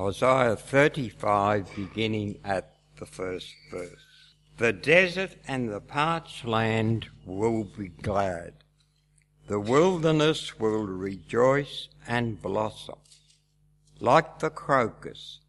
Isaiah 0.00 0.56
35, 0.56 1.76
beginning 1.76 2.38
at 2.42 2.74
the 2.98 3.04
first 3.04 3.54
verse. 3.70 4.34
The 4.56 4.72
desert 4.72 5.36
and 5.46 5.68
the 5.68 5.82
parched 5.82 6.46
land 6.46 7.08
will 7.26 7.64
be 7.64 7.88
glad. 7.88 8.64
The 9.46 9.60
wilderness 9.60 10.58
will 10.58 10.86
rejoice 10.86 11.90
and 12.08 12.40
blossom. 12.40 13.00
Like 14.00 14.38
the 14.38 14.48
crocus, 14.48 15.40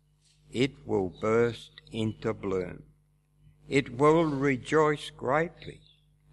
it 0.51 0.85
will 0.85 1.13
burst 1.21 1.79
into 1.89 2.33
bloom. 2.33 2.83
It 3.69 3.97
will 3.97 4.25
rejoice 4.25 5.11
greatly 5.11 5.79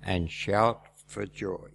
and 0.02 0.28
shout 0.28 0.86
for 1.06 1.24
joy. 1.24 1.68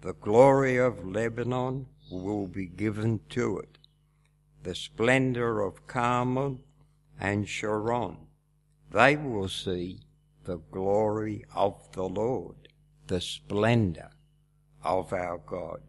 The 0.00 0.14
glory 0.14 0.76
of 0.76 1.04
Lebanon 1.04 1.86
will 2.08 2.46
be 2.46 2.66
given 2.66 3.18
to 3.30 3.58
it 3.58 3.77
the 4.62 4.74
splendor 4.74 5.60
of 5.62 5.86
Carmel 5.86 6.60
and 7.20 7.48
Sharon. 7.48 8.16
They 8.90 9.16
will 9.16 9.48
see 9.48 10.00
the 10.44 10.58
glory 10.58 11.44
of 11.54 11.92
the 11.92 12.08
Lord, 12.08 12.68
the 13.06 13.20
splendor 13.20 14.10
of 14.82 15.12
our 15.12 15.38
God. 15.38 15.80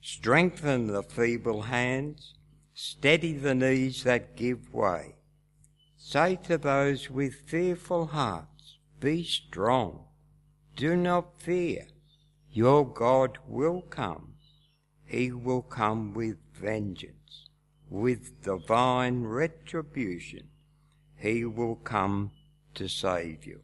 Strengthen 0.00 0.86
the 0.86 1.02
feeble 1.02 1.62
hands, 1.62 2.34
steady 2.74 3.32
the 3.32 3.54
knees 3.54 4.04
that 4.04 4.36
give 4.36 4.72
way. 4.72 5.16
Say 5.96 6.36
to 6.44 6.58
those 6.58 7.10
with 7.10 7.34
fearful 7.34 8.06
hearts, 8.06 8.78
Be 9.00 9.24
strong, 9.24 10.04
do 10.76 10.96
not 10.96 11.40
fear. 11.40 11.86
Your 12.50 12.86
God 12.86 13.38
will 13.46 13.82
come. 13.82 14.34
He 15.04 15.32
will 15.32 15.62
come 15.62 16.14
with 16.14 16.36
vengeance 16.54 17.17
with 17.90 18.42
divine 18.42 19.24
retribution, 19.24 20.48
he 21.16 21.44
will 21.44 21.76
come 21.76 22.30
to 22.74 22.88
save 22.88 23.46
you. 23.46 23.60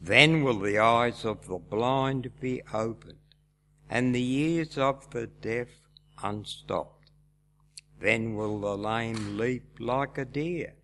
Then 0.00 0.42
will 0.44 0.60
the 0.60 0.78
eyes 0.78 1.24
of 1.24 1.48
the 1.48 1.58
blind 1.58 2.30
be 2.40 2.62
opened, 2.72 3.18
and 3.90 4.14
the 4.14 4.22
ears 4.22 4.78
of 4.78 5.10
the 5.10 5.26
deaf 5.26 5.68
unstopped. 6.22 7.10
Then 8.00 8.36
will 8.36 8.60
the 8.60 8.76
lame 8.76 9.36
leap 9.36 9.64
like 9.80 10.16
a 10.18 10.24
deer, 10.24 10.74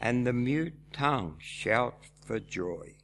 and 0.00 0.26
the 0.26 0.32
mute 0.32 0.92
tongue 0.92 1.38
shout 1.40 1.98
for 2.24 2.38
joy. 2.38 2.94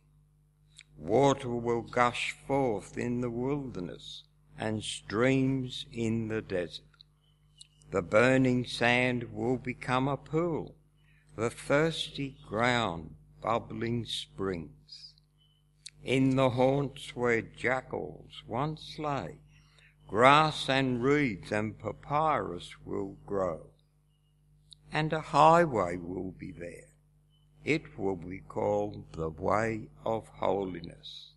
Water 0.97 1.49
will 1.49 1.83
gush 1.83 2.37
forth 2.47 2.97
in 2.97 3.21
the 3.21 3.31
wilderness, 3.31 4.23
and 4.57 4.85
streams 4.85 5.87
in 5.93 6.29
the 6.29 6.41
desert. 6.41 6.85
The 7.93 8.01
burning 8.01 8.65
sand 8.65 9.35
will 9.35 9.59
become 9.59 10.09
a 10.09 10.17
pool, 10.17 10.77
the 11.37 11.51
thirsty 11.51 12.39
ground 12.49 13.17
bubbling 13.43 14.07
springs. 14.07 15.13
In 16.03 16.37
the 16.37 16.49
haunts 16.49 17.15
where 17.15 17.43
jackals 17.43 18.45
once 18.47 18.99
lay, 18.99 19.41
grass 20.09 20.71
and 20.71 21.03
reeds 21.03 21.53
and 21.53 21.79
papyrus 21.79 22.75
will 22.83 23.19
grow, 23.27 23.67
and 24.91 25.13
a 25.13 25.21
highway 25.21 25.99
will 25.99 26.33
be 26.33 26.51
there. 26.51 26.89
It 27.63 27.99
will 27.99 28.17
be 28.17 28.39
called 28.39 29.13
the 29.13 29.29
way 29.29 29.91
of 30.07 30.29
holiness. 30.29 31.33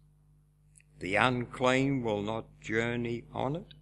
The 0.99 1.17
unclean 1.17 2.01
will 2.01 2.21
not 2.21 2.61
journey 2.61 3.25
on 3.33 3.57
it, 3.57 3.73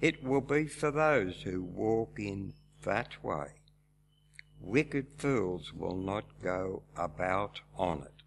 it 0.00 0.22
will 0.22 0.40
be 0.40 0.66
for 0.66 0.90
those 0.90 1.42
who 1.42 1.62
walk 1.62 2.18
in 2.18 2.54
that 2.84 3.22
way. 3.22 3.48
Wicked 4.60 5.06
fools 5.16 5.72
will 5.72 5.96
not 5.96 6.24
go 6.42 6.82
about 6.96 7.60
on 7.76 8.02
it. 8.02 8.22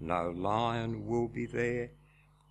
No 0.00 0.30
lion 0.30 1.06
will 1.06 1.28
be 1.28 1.46
there, 1.46 1.90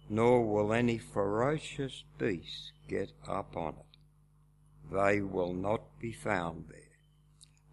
nor 0.09 0.45
will 0.45 0.73
any 0.73 0.97
ferocious 0.97 2.03
beast 2.17 2.71
get 2.87 3.11
up 3.27 3.55
on 3.55 3.75
it. 3.75 4.93
They 4.93 5.21
will 5.21 5.53
not 5.53 5.99
be 5.99 6.11
found 6.11 6.65
there, 6.69 6.97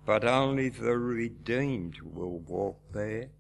but 0.07 0.25
only 0.25 0.69
the 0.69 0.99
redeemed 0.99 2.01
will 2.03 2.39
walk 2.39 2.81
there, 2.93 3.31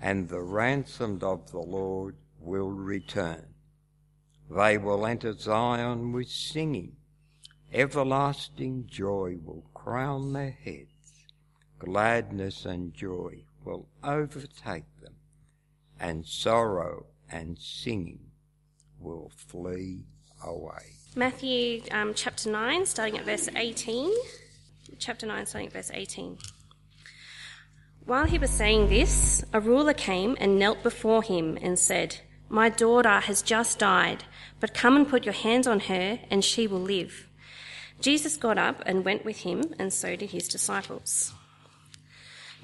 and 0.00 0.28
the 0.28 0.42
ransomed 0.42 1.22
of 1.22 1.50
the 1.50 1.60
Lord 1.60 2.16
will 2.38 2.70
return. 2.70 3.53
They 4.54 4.78
will 4.78 5.04
enter 5.04 5.32
Zion 5.32 6.12
with 6.12 6.28
singing. 6.28 6.92
Everlasting 7.72 8.86
joy 8.86 9.38
will 9.42 9.64
crown 9.74 10.32
their 10.32 10.52
heads. 10.52 11.26
Gladness 11.80 12.64
and 12.64 12.94
joy 12.94 13.46
will 13.64 13.88
overtake 14.04 14.84
them, 15.02 15.14
and 15.98 16.24
sorrow 16.24 17.06
and 17.28 17.58
singing 17.58 18.20
will 19.00 19.32
flee 19.34 20.04
away. 20.44 20.98
Matthew 21.16 21.82
um, 21.90 22.14
chapter 22.14 22.48
9, 22.48 22.86
starting 22.86 23.18
at 23.18 23.24
verse 23.24 23.48
18. 23.56 24.12
Chapter 25.00 25.26
9, 25.26 25.46
starting 25.46 25.66
at 25.66 25.72
verse 25.72 25.90
18. 25.92 26.38
While 28.04 28.26
he 28.26 28.38
was 28.38 28.50
saying 28.50 28.88
this, 28.88 29.44
a 29.52 29.58
ruler 29.58 29.94
came 29.94 30.36
and 30.38 30.60
knelt 30.60 30.84
before 30.84 31.24
him 31.24 31.58
and 31.60 31.76
said, 31.76 32.20
My 32.48 32.68
daughter 32.68 33.18
has 33.18 33.42
just 33.42 33.80
died 33.80 34.22
but 34.64 34.72
come 34.72 34.96
and 34.96 35.06
put 35.06 35.26
your 35.26 35.34
hands 35.34 35.66
on 35.66 35.78
her, 35.78 36.18
and 36.30 36.42
she 36.42 36.66
will 36.66 36.80
live. 36.80 37.28
Jesus 38.00 38.38
got 38.38 38.56
up 38.56 38.82
and 38.86 39.04
went 39.04 39.22
with 39.22 39.40
him, 39.40 39.74
and 39.78 39.92
so 39.92 40.16
did 40.16 40.30
his 40.30 40.48
disciples. 40.48 41.34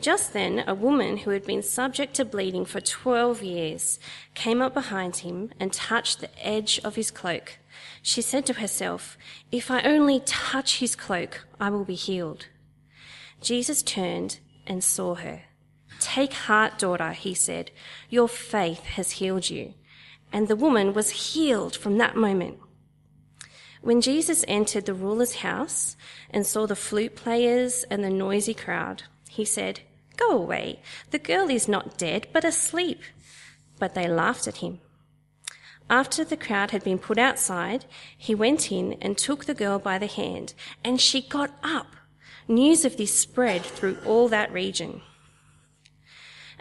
Just 0.00 0.32
then, 0.32 0.64
a 0.66 0.74
woman 0.74 1.18
who 1.18 1.30
had 1.32 1.44
been 1.44 1.62
subject 1.62 2.14
to 2.14 2.24
bleeding 2.24 2.64
for 2.64 2.80
12 2.80 3.42
years 3.42 3.98
came 4.32 4.62
up 4.62 4.72
behind 4.72 5.16
him 5.16 5.50
and 5.60 5.74
touched 5.74 6.20
the 6.20 6.30
edge 6.42 6.80
of 6.82 6.94
his 6.96 7.10
cloak. 7.10 7.58
She 8.00 8.22
said 8.22 8.46
to 8.46 8.54
herself, 8.54 9.18
If 9.52 9.70
I 9.70 9.82
only 9.82 10.20
touch 10.20 10.78
his 10.78 10.96
cloak, 10.96 11.46
I 11.60 11.68
will 11.68 11.84
be 11.84 11.96
healed. 11.96 12.46
Jesus 13.42 13.82
turned 13.82 14.38
and 14.66 14.82
saw 14.82 15.16
her. 15.16 15.42
Take 15.98 16.32
heart, 16.32 16.78
daughter, 16.78 17.12
he 17.12 17.34
said. 17.34 17.70
Your 18.08 18.26
faith 18.26 18.84
has 18.84 19.10
healed 19.10 19.50
you 19.50 19.74
and 20.32 20.48
the 20.48 20.56
woman 20.56 20.92
was 20.92 21.32
healed 21.32 21.76
from 21.76 21.98
that 21.98 22.16
moment. 22.16 22.58
When 23.82 24.00
Jesus 24.00 24.44
entered 24.46 24.86
the 24.86 24.94
ruler's 24.94 25.36
house 25.36 25.96
and 26.30 26.46
saw 26.46 26.66
the 26.66 26.76
flute 26.76 27.16
players 27.16 27.84
and 27.90 28.04
the 28.04 28.10
noisy 28.10 28.54
crowd, 28.54 29.04
he 29.28 29.44
said, 29.44 29.80
Go 30.16 30.36
away. 30.36 30.80
The 31.12 31.18
girl 31.18 31.48
is 31.48 31.66
not 31.66 31.96
dead, 31.96 32.26
but 32.32 32.44
asleep. 32.44 33.00
But 33.78 33.94
they 33.94 34.06
laughed 34.06 34.46
at 34.46 34.58
him. 34.58 34.80
After 35.88 36.24
the 36.24 36.36
crowd 36.36 36.72
had 36.72 36.84
been 36.84 36.98
put 36.98 37.18
outside, 37.18 37.86
he 38.16 38.34
went 38.34 38.70
in 38.70 38.98
and 39.00 39.16
took 39.16 39.46
the 39.46 39.54
girl 39.54 39.78
by 39.78 39.98
the 39.98 40.06
hand, 40.06 40.52
and 40.84 41.00
she 41.00 41.22
got 41.22 41.50
up. 41.62 41.96
News 42.46 42.84
of 42.84 42.96
this 42.96 43.18
spread 43.18 43.62
through 43.62 43.96
all 44.04 44.28
that 44.28 44.52
region. 44.52 45.00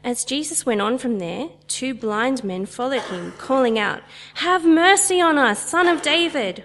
As 0.04 0.24
Jesus 0.24 0.66
went 0.66 0.82
on 0.82 0.98
from 0.98 1.20
there, 1.20 1.50
two 1.68 1.94
blind 1.94 2.44
men 2.44 2.66
followed 2.66 3.02
him, 3.04 3.34
calling 3.38 3.78
out, 3.78 4.02
Have 4.36 4.66
mercy 4.66 5.20
on 5.20 5.38
us, 5.38 5.60
son 5.60 5.88
of 5.88 6.02
David! 6.02 6.64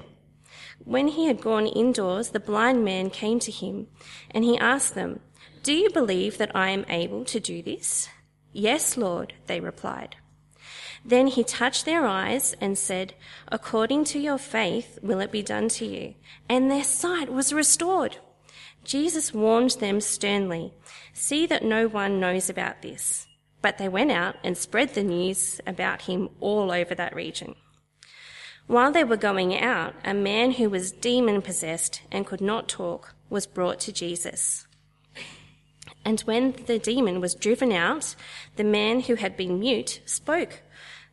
When 0.85 1.09
he 1.09 1.27
had 1.27 1.41
gone 1.41 1.67
indoors, 1.67 2.31
the 2.31 2.41
blind 2.41 2.85
man 2.85 3.11
came 3.11 3.41
to 3.41 3.51
him, 3.51 3.89
and 4.31 4.45
he 4.45 4.59
asked 4.59 4.95
them, 4.95 5.21
Do 5.63 5.73
you 5.73 5.91
believe 5.91 6.39
that 6.39 6.55
I 6.55 6.71
am 6.71 6.85
able 6.89 7.25
to 7.25 7.41
do 7.41 7.63
this? 7.63 8.09
Yes, 8.53 8.97
Lord, 8.97 9.33
they 9.47 9.61
replied. 9.61 10.17
Then 11.05 11.27
he 11.27 11.43
touched 11.43 11.85
their 11.85 12.07
eyes 12.07 12.55
and 12.61 12.79
said, 12.79 13.15
According 13.49 14.05
to 14.05 14.19
your 14.19 14.39
faith 14.39 14.99
will 15.03 15.21
it 15.21 15.33
be 15.33 15.43
done 15.43 15.69
to 15.71 15.87
you. 15.87 16.15
And 16.49 16.71
their 16.71 16.85
sight 16.85 17.31
was 17.31 17.53
restored. 17.53 18.19
Jesus 18.85 19.35
warned 19.35 19.73
them 19.73 20.01
sternly, 20.01 20.73
See 21.13 21.47
that 21.47 21.65
no 21.65 21.89
one 21.89 22.21
knows 22.21 22.49
about 22.49 22.83
this. 22.83 23.27
But 23.63 23.79
they 23.79 23.89
went 23.89 24.13
out 24.13 24.37
and 24.45 24.59
spread 24.59 24.95
the 24.95 25.03
news 25.03 25.61
about 25.67 26.03
him 26.03 26.29
all 26.41 26.71
over 26.71 26.95
that 26.95 27.15
region. 27.15 27.55
While 28.67 28.93
they 28.93 29.05
were 29.05 29.17
going 29.17 29.59
out, 29.59 29.95
a 30.05 30.15
man 30.15 30.53
who 30.53 30.71
was 30.71 30.93
demon 30.93 31.43
possessed 31.43 32.03
and 32.11 32.27
could 32.27 32.41
not 32.41 32.69
talk 32.69 33.15
was 33.29 33.47
brought 33.47 33.81
to 33.81 33.93
Jesus. 33.93 34.67
And 36.05 36.21
when 36.23 36.53
the 36.67 36.79
demon 36.79 37.21
was 37.21 37.35
driven 37.35 37.73
out, 37.73 38.15
the 38.57 38.65
man 38.65 39.01
who 39.01 39.15
had 39.15 39.37
been 39.37 39.59
mute 39.59 40.01
spoke. 40.05 40.63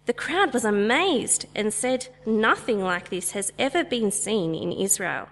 The 0.05 0.13
crowd 0.13 0.53
was 0.53 0.65
amazed 0.65 1.45
and 1.55 1.73
said, 1.73 2.07
Nothing 2.25 2.81
like 2.81 3.09
this 3.09 3.31
has 3.31 3.53
ever 3.59 3.83
been 3.83 4.11
seen 4.11 4.55
in 4.55 4.71
Israel. 4.71 5.29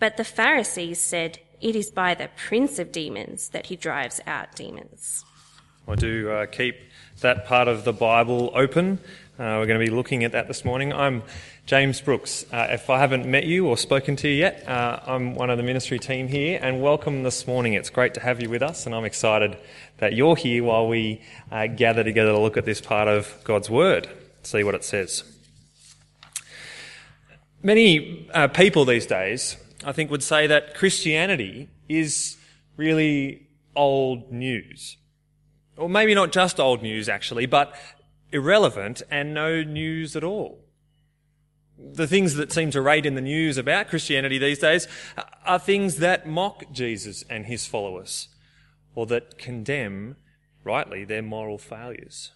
But 0.00 0.16
the 0.16 0.24
Pharisees 0.24 1.00
said, 1.00 1.38
It 1.64 1.74
is 1.74 1.90
by 1.90 2.14
the 2.14 2.28
prince 2.36 2.78
of 2.78 2.92
demons 2.92 3.48
that 3.48 3.64
he 3.64 3.76
drives 3.76 4.20
out 4.26 4.54
demons. 4.54 5.24
I 5.88 5.94
do 5.94 6.30
uh, 6.30 6.44
keep 6.44 6.76
that 7.22 7.46
part 7.46 7.68
of 7.68 7.84
the 7.84 7.92
Bible 7.92 8.52
open 8.54 8.98
Uh, 9.36 9.58
we're 9.58 9.66
going 9.66 9.80
to 9.80 9.84
be 9.84 9.90
looking 9.90 10.22
at 10.22 10.30
that 10.30 10.46
this 10.46 10.64
morning. 10.64 10.92
I'm 10.92 11.24
James 11.66 12.00
Brooks. 12.00 12.46
Uh, 12.52 12.68
if 12.70 12.88
I 12.88 13.00
haven't 13.00 13.26
met 13.26 13.46
you 13.46 13.66
or 13.66 13.76
spoken 13.76 14.14
to 14.16 14.28
you 14.28 14.34
yet, 14.34 14.62
uh, 14.68 15.00
I'm 15.04 15.34
one 15.34 15.50
of 15.50 15.56
the 15.56 15.64
ministry 15.64 15.98
team 15.98 16.28
here, 16.28 16.60
and 16.62 16.80
welcome 16.80 17.24
this 17.24 17.44
morning. 17.44 17.72
It's 17.72 17.90
great 17.90 18.14
to 18.14 18.20
have 18.20 18.40
you 18.40 18.48
with 18.48 18.62
us, 18.62 18.86
and 18.86 18.94
I'm 18.94 19.04
excited 19.04 19.56
that 19.98 20.12
you're 20.12 20.36
here 20.36 20.62
while 20.62 20.86
we 20.86 21.20
uh, 21.50 21.66
gather 21.66 22.04
together 22.04 22.30
to 22.30 22.38
look 22.38 22.56
at 22.56 22.64
this 22.64 22.80
part 22.80 23.08
of 23.08 23.36
God's 23.42 23.68
Word, 23.68 24.08
see 24.44 24.62
what 24.62 24.76
it 24.76 24.84
says. 24.84 25.24
Many 27.60 28.30
uh, 28.32 28.46
people 28.46 28.84
these 28.84 29.06
days, 29.06 29.56
I 29.84 29.92
think, 29.92 30.10
would 30.10 30.22
say 30.22 30.46
that 30.46 30.74
Christianity 30.74 31.68
is 31.88 32.36
really 32.76 33.48
old 33.76 34.32
news. 34.32 34.96
Or 35.76 35.88
maybe 35.88 36.14
not 36.14 36.32
just 36.32 36.58
old 36.58 36.82
news, 36.82 37.08
actually, 37.08 37.46
but 37.46 37.74
irrelevant 38.32 39.02
and 39.10 39.34
no 39.34 39.62
news 39.62 40.16
at 40.16 40.24
all. 40.24 40.64
The 41.76 42.06
things 42.06 42.34
that 42.34 42.52
seem 42.52 42.70
to 42.70 42.80
rate 42.80 43.04
in 43.04 43.14
the 43.14 43.20
news 43.20 43.58
about 43.58 43.88
Christianity 43.88 44.38
these 44.38 44.60
days 44.60 44.86
are 45.44 45.58
things 45.58 45.96
that 45.96 46.26
mock 46.26 46.70
Jesus 46.72 47.24
and 47.28 47.46
his 47.46 47.66
followers, 47.66 48.28
or 48.94 49.06
that 49.06 49.38
condemn, 49.38 50.16
rightly, 50.62 51.04
their 51.04 51.22
moral 51.22 51.58
failures. 51.58 52.30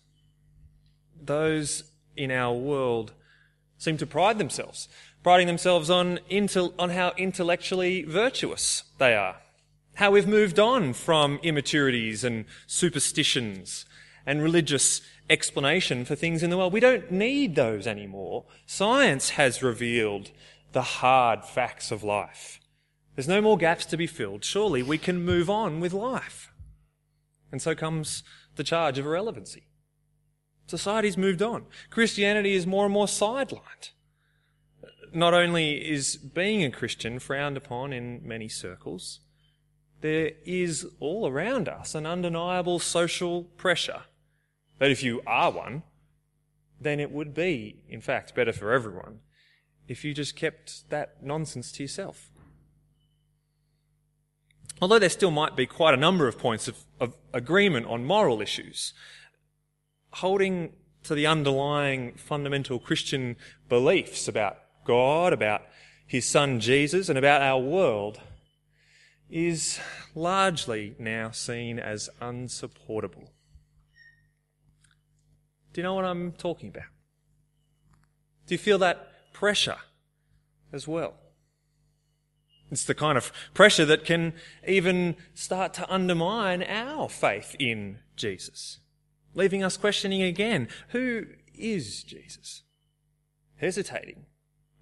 Those 1.20 1.84
in 2.16 2.30
our 2.32 2.54
world 2.54 3.12
seem 3.78 3.96
to 3.96 4.06
pride 4.06 4.38
themselves, 4.38 4.88
priding 5.22 5.46
themselves 5.46 5.90
on, 5.90 6.18
on 6.78 6.90
how 6.90 7.12
intellectually 7.16 8.02
virtuous 8.02 8.84
they 8.98 9.14
are, 9.14 9.36
how 9.94 10.10
we've 10.10 10.28
moved 10.28 10.58
on 10.58 10.92
from 10.92 11.38
immaturities 11.42 12.24
and 12.24 12.44
superstitions 12.66 13.84
and 14.24 14.42
religious 14.42 15.00
explanation 15.30 16.04
for 16.04 16.14
things 16.14 16.42
in 16.42 16.50
the 16.50 16.56
world. 16.56 16.72
We 16.72 16.80
don't 16.80 17.10
need 17.10 17.54
those 17.54 17.86
anymore. 17.86 18.44
Science 18.66 19.30
has 19.30 19.62
revealed 19.62 20.30
the 20.72 20.82
hard 20.82 21.44
facts 21.44 21.90
of 21.90 22.02
life. 22.02 22.60
There's 23.14 23.28
no 23.28 23.40
more 23.40 23.58
gaps 23.58 23.84
to 23.86 23.96
be 23.96 24.06
filled. 24.06 24.44
Surely 24.44 24.82
we 24.82 24.98
can 24.98 25.24
move 25.24 25.50
on 25.50 25.80
with 25.80 25.92
life. 25.92 26.52
And 27.50 27.60
so 27.60 27.74
comes 27.74 28.22
the 28.56 28.64
charge 28.64 28.98
of 28.98 29.06
irrelevancy. 29.06 29.64
Society's 30.66 31.16
moved 31.16 31.42
on. 31.42 31.64
Christianity 31.90 32.54
is 32.54 32.66
more 32.66 32.84
and 32.84 32.92
more 32.92 33.06
sidelined. 33.06 33.90
Not 35.12 35.34
only 35.34 35.88
is 35.88 36.16
being 36.16 36.64
a 36.64 36.70
Christian 36.70 37.18
frowned 37.18 37.56
upon 37.56 37.92
in 37.92 38.20
many 38.26 38.48
circles, 38.48 39.20
there 40.00 40.32
is 40.44 40.86
all 41.00 41.26
around 41.26 41.68
us 41.68 41.94
an 41.94 42.06
undeniable 42.06 42.78
social 42.78 43.44
pressure 43.44 44.02
that 44.78 44.90
if 44.90 45.02
you 45.02 45.22
are 45.26 45.50
one, 45.50 45.82
then 46.80 47.00
it 47.00 47.10
would 47.10 47.34
be, 47.34 47.82
in 47.88 48.00
fact, 48.00 48.34
better 48.34 48.52
for 48.52 48.72
everyone 48.72 49.20
if 49.88 50.04
you 50.04 50.14
just 50.14 50.36
kept 50.36 50.88
that 50.90 51.22
nonsense 51.22 51.72
to 51.72 51.82
yourself. 51.82 52.30
Although 54.80 54.98
there 54.98 55.08
still 55.08 55.30
might 55.30 55.56
be 55.56 55.66
quite 55.66 55.94
a 55.94 55.96
number 55.96 56.28
of 56.28 56.38
points 56.38 56.68
of, 56.68 56.84
of 57.00 57.14
agreement 57.32 57.86
on 57.86 58.04
moral 58.04 58.40
issues, 58.40 58.92
holding 60.12 60.74
to 61.02 61.14
the 61.14 61.26
underlying 61.26 62.12
fundamental 62.14 62.78
Christian 62.78 63.36
beliefs 63.68 64.28
about 64.28 64.58
God, 64.88 65.34
about 65.34 65.62
his 66.06 66.26
son 66.26 66.60
Jesus, 66.60 67.10
and 67.10 67.18
about 67.18 67.42
our 67.42 67.60
world 67.60 68.20
is 69.28 69.78
largely 70.14 70.96
now 70.98 71.30
seen 71.30 71.78
as 71.78 72.08
unsupportable. 72.22 73.30
Do 75.74 75.80
you 75.80 75.82
know 75.82 75.94
what 75.94 76.06
I'm 76.06 76.32
talking 76.32 76.70
about? 76.70 76.88
Do 78.46 78.54
you 78.54 78.58
feel 78.58 78.78
that 78.78 79.32
pressure 79.34 79.76
as 80.72 80.88
well? 80.88 81.14
It's 82.70 82.84
the 82.84 82.94
kind 82.94 83.18
of 83.18 83.30
pressure 83.52 83.84
that 83.84 84.06
can 84.06 84.32
even 84.66 85.16
start 85.34 85.74
to 85.74 85.92
undermine 85.92 86.62
our 86.62 87.10
faith 87.10 87.54
in 87.58 87.98
Jesus, 88.16 88.80
leaving 89.34 89.62
us 89.62 89.76
questioning 89.76 90.22
again 90.22 90.66
who 90.88 91.26
is 91.54 92.02
Jesus? 92.02 92.62
Hesitating 93.56 94.24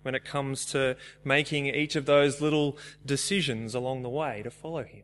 when 0.07 0.15
it 0.15 0.25
comes 0.25 0.65
to 0.67 0.97
making 1.25 1.67
each 1.67 1.97
of 1.97 2.07
those 2.07 2.41
little 2.41 2.79
decisions 3.05 3.75
along 3.75 4.03
the 4.03 4.09
way 4.09 4.41
to 4.43 4.51
follow 4.51 4.85
him. 4.85 5.03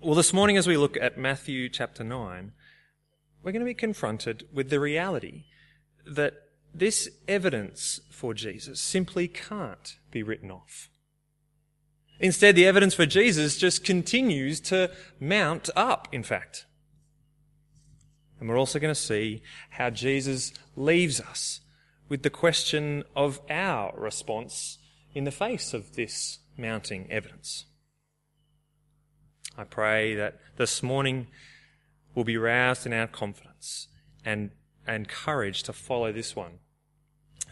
Well, 0.00 0.16
this 0.16 0.32
morning, 0.32 0.56
as 0.56 0.66
we 0.66 0.76
look 0.76 0.96
at 1.00 1.16
Matthew 1.16 1.68
chapter 1.68 2.02
9, 2.02 2.52
we're 3.42 3.52
going 3.52 3.60
to 3.60 3.64
be 3.64 3.74
confronted 3.74 4.48
with 4.52 4.70
the 4.70 4.80
reality 4.80 5.44
that 6.04 6.34
this 6.74 7.08
evidence 7.28 8.00
for 8.10 8.34
Jesus 8.34 8.80
simply 8.80 9.28
can't 9.28 9.96
be 10.10 10.24
written 10.24 10.50
off. 10.50 10.90
Instead, 12.18 12.56
the 12.56 12.66
evidence 12.66 12.94
for 12.94 13.06
Jesus 13.06 13.56
just 13.56 13.84
continues 13.84 14.60
to 14.62 14.90
mount 15.20 15.70
up, 15.76 16.08
in 16.10 16.24
fact. 16.24 16.66
And 18.40 18.48
we're 18.48 18.58
also 18.58 18.80
going 18.80 18.94
to 18.94 19.00
see 19.00 19.42
how 19.70 19.90
Jesus 19.90 20.52
leaves 20.74 21.20
us 21.20 21.60
with 22.08 22.22
the 22.22 22.30
question 22.30 23.04
of 23.16 23.40
our 23.48 23.94
response 23.96 24.78
in 25.14 25.24
the 25.24 25.30
face 25.30 25.72
of 25.72 25.96
this 25.96 26.40
mounting 26.56 27.10
evidence. 27.10 27.66
I 29.56 29.64
pray 29.64 30.14
that 30.14 30.38
this 30.56 30.82
morning 30.82 31.28
will 32.14 32.24
be 32.24 32.36
roused 32.36 32.86
in 32.86 32.92
our 32.92 33.06
confidence 33.06 33.88
and, 34.24 34.50
and 34.86 35.08
courage 35.08 35.62
to 35.64 35.72
follow 35.72 36.12
this 36.12 36.34
one, 36.34 36.58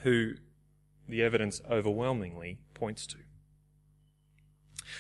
who 0.03 0.35
the 1.09 1.23
evidence 1.23 1.61
overwhelmingly 1.71 2.59
points 2.75 3.07
to. 3.09 3.19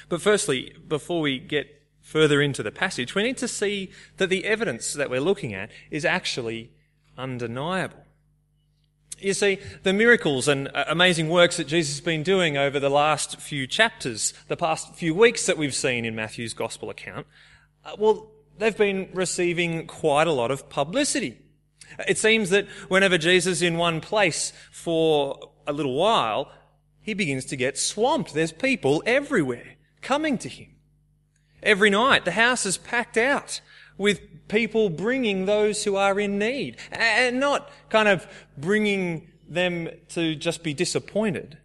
But 0.09 0.23
firstly, 0.23 0.75
before 0.87 1.21
we 1.21 1.39
get 1.39 1.83
further 2.01 2.41
into 2.41 2.63
the 2.63 2.71
passage, 2.71 3.15
we 3.15 3.23
need 3.23 3.37
to 3.39 3.49
see 3.49 3.91
that 4.17 4.29
the 4.29 4.45
evidence 4.45 4.93
that 4.93 5.11
we're 5.11 5.21
looking 5.21 5.55
at 5.55 5.71
is 5.91 6.05
actually 6.05 6.73
undeniable. 7.17 8.05
You 9.23 9.35
see, 9.35 9.59
the 9.85 9.93
miracles 9.93 10.49
and 10.49 10.69
uh, 10.75 10.85
amazing 10.89 11.29
works 11.29 11.57
that 11.57 11.69
Jesus 11.69 11.95
has 11.95 12.01
been 12.01 12.25
doing 12.25 12.57
over 12.57 12.81
the 12.81 12.91
last 12.91 13.41
few 13.41 13.69
chapters, 13.69 14.35
the 14.49 14.57
past 14.57 14.97
few 14.97 15.15
weeks 15.15 15.47
that 15.47 15.57
we've 15.57 15.75
seen 15.75 16.05
in 16.05 16.17
Matthew's 16.17 16.55
gospel 16.55 16.91
account, 16.91 17.29
uh, 17.85 17.95
well, 17.99 18.33
they've 18.59 18.77
been 18.77 19.09
receiving 19.15 19.87
quite 19.87 20.27
a 20.27 20.33
lot 20.33 20.51
of 20.51 20.69
publicity. 20.69 21.39
It 22.09 22.19
seems 22.19 22.51
that 22.51 22.67
whenever 22.89 23.17
Jesus 23.17 23.59
is 23.59 23.63
in 23.63 23.77
one 23.77 24.01
place 24.01 24.53
for 24.73 25.51
a 25.69 25.73
little 25.73 25.95
while, 25.95 26.51
he 27.01 27.15
begins 27.15 27.45
to 27.47 27.57
get 27.57 27.79
swamped. 27.79 28.35
There's 28.35 28.53
people 28.53 29.05
everywhere 29.07 29.77
coming 30.01 30.37
to 30.39 30.49
him. 30.49 30.75
Every 31.63 31.91
night, 31.91 32.25
the 32.25 32.33
house 32.33 32.67
is 32.67 32.77
packed 32.77 33.17
out 33.17 33.61
with 33.97 34.21
people 34.53 34.91
bringing 34.91 35.47
those 35.47 35.83
who 35.83 35.97
are 35.97 36.21
in 36.21 36.39
need 36.39 36.77
and 36.93 37.41
not 37.41 37.71
kind 37.89 38.07
of 38.07 38.27
bringing 38.59 39.27
them 39.49 39.89
to 40.11 40.35
just 40.35 40.63
be 40.63 40.75
disappointed, 40.75 41.57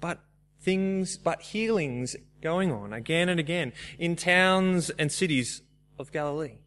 but 0.00 0.18
things, 0.60 1.16
but 1.16 1.40
healings 1.40 2.16
going 2.42 2.72
on 2.72 2.92
again 2.92 3.28
and 3.28 3.38
again 3.38 3.72
in 4.00 4.16
towns 4.16 4.90
and 4.90 5.12
cities 5.12 5.62
of 5.96 6.10
Galilee. 6.10 6.58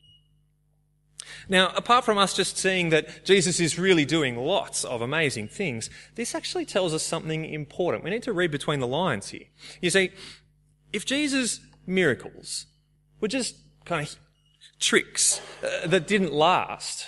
Now, 1.49 1.71
apart 1.75 2.05
from 2.05 2.17
us 2.17 2.33
just 2.33 2.57
seeing 2.57 2.89
that 2.89 3.25
Jesus 3.25 3.59
is 3.59 3.77
really 3.77 4.05
doing 4.05 4.37
lots 4.37 4.85
of 4.85 5.01
amazing 5.01 5.49
things, 5.49 5.89
this 6.15 6.33
actually 6.33 6.65
tells 6.65 6.93
us 6.93 7.03
something 7.03 7.43
important. 7.43 8.05
We 8.05 8.09
need 8.09 8.23
to 8.23 8.33
read 8.33 8.51
between 8.51 8.79
the 8.79 8.87
lines 8.87 9.29
here. 9.29 9.47
You 9.81 9.89
see, 9.89 10.11
if 10.93 11.05
Jesus' 11.05 11.59
miracles 11.85 12.67
were 13.19 13.27
just 13.27 13.55
kind 13.85 14.07
of 14.07 14.15
tricks 14.81 15.39
uh, 15.63 15.87
that 15.87 16.07
didn't 16.07 16.33
last, 16.33 17.07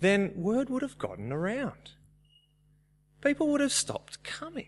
then 0.00 0.32
word 0.34 0.68
would 0.68 0.82
have 0.82 0.98
gotten 0.98 1.32
around. 1.32 1.92
People 3.20 3.48
would 3.48 3.60
have 3.60 3.72
stopped 3.72 4.24
coming. 4.24 4.66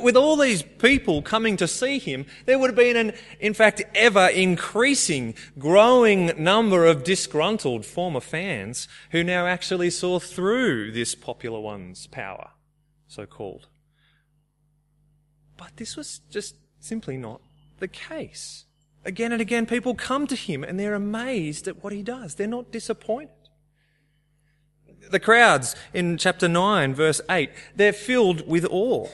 With 0.00 0.16
all 0.16 0.36
these 0.36 0.62
people 0.62 1.20
coming 1.20 1.58
to 1.58 1.68
see 1.68 1.98
him, 1.98 2.24
there 2.46 2.58
would 2.58 2.70
have 2.70 2.76
been 2.76 2.96
an, 2.96 3.12
in 3.38 3.52
fact, 3.52 3.82
ever 3.94 4.28
increasing, 4.28 5.34
growing 5.58 6.32
number 6.42 6.86
of 6.86 7.04
disgruntled 7.04 7.84
former 7.84 8.20
fans 8.20 8.88
who 9.10 9.22
now 9.22 9.46
actually 9.46 9.90
saw 9.90 10.18
through 10.18 10.92
this 10.92 11.14
popular 11.14 11.60
one's 11.60 12.06
power, 12.06 12.50
so 13.06 13.26
called. 13.26 13.66
But 15.58 15.76
this 15.76 15.96
was 15.96 16.20
just 16.30 16.54
simply 16.80 17.18
not 17.18 17.42
the 17.78 17.88
case. 17.88 18.64
Again 19.04 19.32
and 19.32 19.40
again, 19.40 19.66
people 19.66 19.94
come 19.94 20.26
to 20.26 20.36
him 20.36 20.64
and 20.64 20.78
they're 20.78 20.94
amazed 20.94 21.68
at 21.68 21.82
what 21.82 21.92
he 21.92 22.02
does. 22.02 22.34
They're 22.34 22.46
not 22.46 22.72
disappointed. 22.72 23.30
The 25.10 25.20
crowds 25.20 25.76
in 25.92 26.16
chapter 26.16 26.48
9, 26.48 26.94
verse 26.94 27.20
8, 27.28 27.50
they're 27.76 27.92
filled 27.92 28.48
with 28.48 28.64
awe 28.70 29.08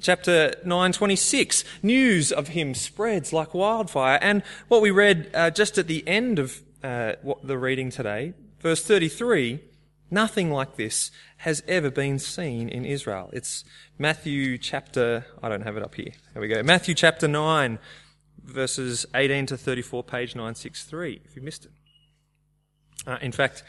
chapter 0.00 0.54
9, 0.64 0.92
26, 0.92 1.64
news 1.82 2.32
of 2.32 2.48
him 2.48 2.74
spreads 2.74 3.32
like 3.32 3.54
wildfire. 3.54 4.18
And 4.20 4.42
what 4.68 4.82
we 4.82 4.90
read 4.90 5.30
uh, 5.32 5.50
just 5.50 5.78
at 5.78 5.86
the 5.86 6.06
end 6.06 6.38
of 6.38 6.60
uh, 6.82 7.14
what 7.22 7.46
the 7.46 7.56
reading 7.56 7.90
today. 7.90 8.34
Verse 8.60 8.82
33 8.84 9.60
Nothing 10.10 10.50
like 10.50 10.76
this 10.76 11.10
has 11.38 11.62
ever 11.66 11.90
been 11.90 12.18
seen 12.18 12.68
in 12.68 12.84
Israel. 12.84 13.30
It's 13.32 13.64
Matthew 13.98 14.58
chapter, 14.58 15.24
I 15.42 15.48
don't 15.48 15.62
have 15.62 15.78
it 15.78 15.82
up 15.82 15.94
here. 15.94 16.12
There 16.34 16.42
we 16.42 16.48
go. 16.48 16.62
Matthew 16.62 16.94
chapter 16.94 17.26
9, 17.26 17.78
verses 18.44 19.06
18 19.14 19.46
to 19.46 19.56
34, 19.56 20.04
page 20.04 20.34
963, 20.34 21.20
if 21.24 21.36
you 21.36 21.42
missed 21.42 21.66
it. 21.66 21.70
Uh, 23.06 23.18
in 23.20 23.32
fact, 23.32 23.62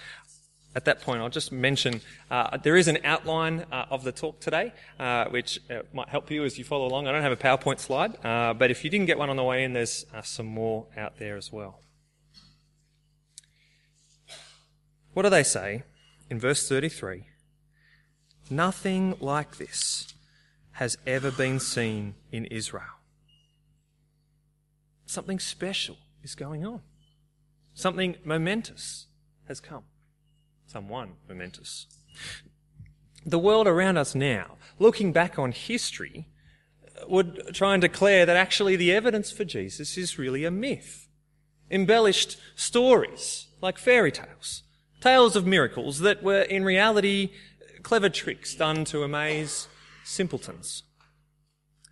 at 0.75 0.85
that 0.85 1.01
point, 1.01 1.21
I'll 1.21 1.29
just 1.29 1.51
mention 1.51 2.01
uh, 2.31 2.57
there 2.57 2.75
is 2.75 2.87
an 2.87 2.97
outline 3.03 3.65
uh, 3.71 3.85
of 3.89 4.03
the 4.03 4.11
talk 4.11 4.39
today, 4.39 4.73
uh, 4.99 5.25
which 5.25 5.59
uh, 5.69 5.83
might 5.93 6.09
help 6.09 6.31
you 6.31 6.43
as 6.43 6.57
you 6.57 6.63
follow 6.63 6.87
along. 6.87 7.07
I 7.07 7.11
don't 7.11 7.21
have 7.21 7.31
a 7.31 7.35
PowerPoint 7.35 7.79
slide, 7.79 8.17
uh, 8.25 8.53
but 8.53 8.71
if 8.71 8.83
you 8.83 8.89
didn't 8.89 9.05
get 9.05 9.17
one 9.17 9.29
on 9.29 9.35
the 9.35 9.43
way 9.43 9.63
in, 9.63 9.73
there's 9.73 10.05
some 10.23 10.47
more 10.47 10.87
out 10.97 11.19
there 11.19 11.37
as 11.37 11.51
well. 11.51 11.79
What 15.13 15.23
do 15.23 15.29
they 15.29 15.43
say? 15.43 15.83
in 16.33 16.39
verse 16.39 16.67
33 16.67 17.25
Nothing 18.49 19.15
like 19.19 19.57
this 19.57 20.13
has 20.73 20.97
ever 21.05 21.31
been 21.31 21.59
seen 21.59 22.15
in 22.31 22.45
Israel. 22.45 22.97
Something 25.13 25.39
special 25.39 25.97
is 26.23 26.33
going 26.33 26.65
on. 26.65 26.81
Something 27.75 28.15
momentous 28.25 29.05
has 29.47 29.59
come. 29.59 29.83
Someone 30.65 31.13
momentous. 31.29 31.85
The 33.23 33.37
world 33.37 33.67
around 33.67 33.97
us 33.97 34.15
now, 34.15 34.57
looking 34.79 35.11
back 35.11 35.37
on 35.37 35.51
history, 35.51 36.29
would 37.07 37.53
try 37.53 37.73
and 37.73 37.81
declare 37.81 38.25
that 38.25 38.35
actually 38.35 38.75
the 38.75 38.91
evidence 38.91 39.31
for 39.31 39.45
Jesus 39.45 39.99
is 39.99 40.17
really 40.17 40.45
a 40.45 40.49
myth. 40.49 41.07
Embellished 41.69 42.37
stories, 42.55 43.49
like 43.61 43.77
fairy 43.77 44.11
tales, 44.11 44.63
Tales 44.99 45.35
of 45.35 45.45
miracles 45.45 45.99
that 45.99 46.23
were 46.23 46.41
in 46.41 46.63
reality 46.63 47.33
clever 47.83 48.09
tricks 48.09 48.55
done 48.55 48.83
to 48.85 49.03
amaze 49.03 49.67
simpletons. 50.03 50.81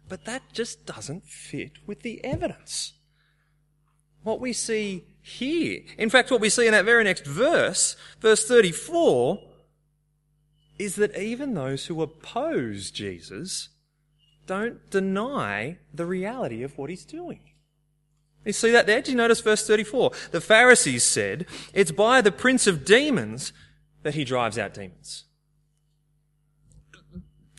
But 0.09 0.25
that 0.25 0.41
just 0.53 0.87
doesn't 0.87 1.27
fit 1.27 1.73
with 1.85 2.01
the 2.01 2.23
evidence. 2.25 2.93
What 4.23 4.39
we 4.39 4.53
see 4.53 5.05
here, 5.21 5.81
in 5.97 6.09
fact, 6.09 6.31
what 6.31 6.41
we 6.41 6.49
see 6.49 6.65
in 6.65 6.71
that 6.71 6.85
very 6.85 7.03
next 7.03 7.25
verse, 7.25 7.95
verse 8.19 8.45
34, 8.45 9.39
is 10.77 10.95
that 10.95 11.17
even 11.17 11.53
those 11.53 11.85
who 11.85 12.01
oppose 12.01 12.91
Jesus 12.91 13.69
don't 14.47 14.89
deny 14.89 15.77
the 15.93 16.05
reality 16.05 16.63
of 16.63 16.77
what 16.77 16.89
he's 16.89 17.05
doing. 17.05 17.39
You 18.45 18.53
see 18.53 18.71
that 18.71 18.87
there? 18.87 19.01
Do 19.01 19.11
you 19.11 19.17
notice 19.17 19.39
verse 19.39 19.65
34? 19.67 20.11
The 20.31 20.41
Pharisees 20.41 21.03
said, 21.03 21.45
It's 21.73 21.91
by 21.91 22.21
the 22.21 22.31
prince 22.31 22.65
of 22.65 22.83
demons 22.83 23.53
that 24.01 24.15
he 24.15 24.23
drives 24.23 24.57
out 24.57 24.73
demons. 24.73 25.25